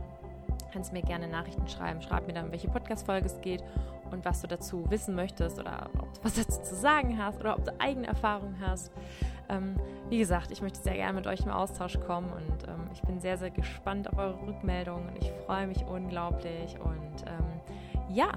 Kannst 0.73 0.93
mir 0.93 1.03
gerne 1.03 1.29
Nachrichten 1.29 1.69
schreiben. 1.69 2.03
Schreib 2.03 2.27
mir 2.27 2.33
dann, 2.33 2.51
welche 2.51 2.67
Podcast-Folge 2.67 3.27
es 3.27 3.41
geht 3.41 3.63
und 4.11 4.25
was 4.25 4.41
du 4.41 4.49
dazu 4.49 4.91
wissen 4.91 5.15
möchtest 5.15 5.61
oder 5.61 5.89
ob 5.99 6.13
du 6.15 6.25
was 6.25 6.35
dazu 6.35 6.61
zu 6.63 6.75
sagen 6.75 7.23
hast 7.23 7.39
oder 7.39 7.57
ob 7.57 7.65
du 7.65 7.73
eigene 7.79 8.09
Erfahrungen 8.09 8.57
hast. 8.61 8.91
Ähm, 9.49 9.77
wie 10.09 10.19
gesagt, 10.19 10.51
ich 10.51 10.63
möchte 10.63 10.79
sehr 10.81 10.95
gerne 10.95 11.15
mit 11.15 11.27
euch 11.27 11.41
im 11.41 11.51
Austausch 11.51 11.99
kommen 12.01 12.31
und 12.33 12.69
ähm, 12.69 12.89
ich 12.93 13.03
bin 13.03 13.21
sehr, 13.21 13.39
sehr 13.39 13.51
gespannt 13.51 14.11
auf 14.13 14.19
eure 14.19 14.47
Rückmeldungen 14.47 15.09
und 15.09 15.17
ich 15.19 15.31
freue 15.47 15.67
mich 15.67 15.85
unglaublich. 15.85 16.79
Und 16.81 17.25
ähm, 17.27 18.15
ja, 18.15 18.29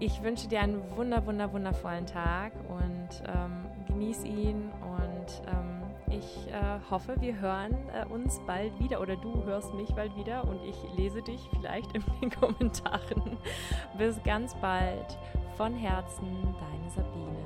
ich 0.00 0.22
wünsche 0.22 0.48
dir 0.48 0.60
einen 0.60 0.82
wunder, 0.96 1.26
wunder, 1.26 1.52
wundervollen 1.52 2.06
Tag 2.06 2.52
und 2.68 3.22
ähm, 3.26 3.66
genieß 3.86 4.24
ihn 4.24 4.70
und 4.80 5.42
ähm, 5.48 5.78
ich 6.10 6.48
äh, 6.48 6.78
hoffe, 6.90 7.16
wir 7.20 7.38
hören 7.38 7.76
äh, 7.92 8.06
uns 8.06 8.40
bald 8.46 8.78
wieder 8.78 9.00
oder 9.00 9.16
du 9.16 9.44
hörst 9.44 9.74
mich 9.74 9.90
bald 9.90 10.16
wieder 10.16 10.46
und 10.46 10.62
ich 10.64 10.76
lese 10.96 11.20
dich 11.22 11.40
vielleicht 11.54 11.92
in 11.94 12.04
den 12.20 12.30
Kommentaren. 12.40 13.38
Bis 13.98 14.22
ganz 14.22 14.54
bald. 14.56 15.18
Von 15.56 15.74
Herzen, 15.74 16.54
deine 16.60 16.88
Sabine. 16.90 17.38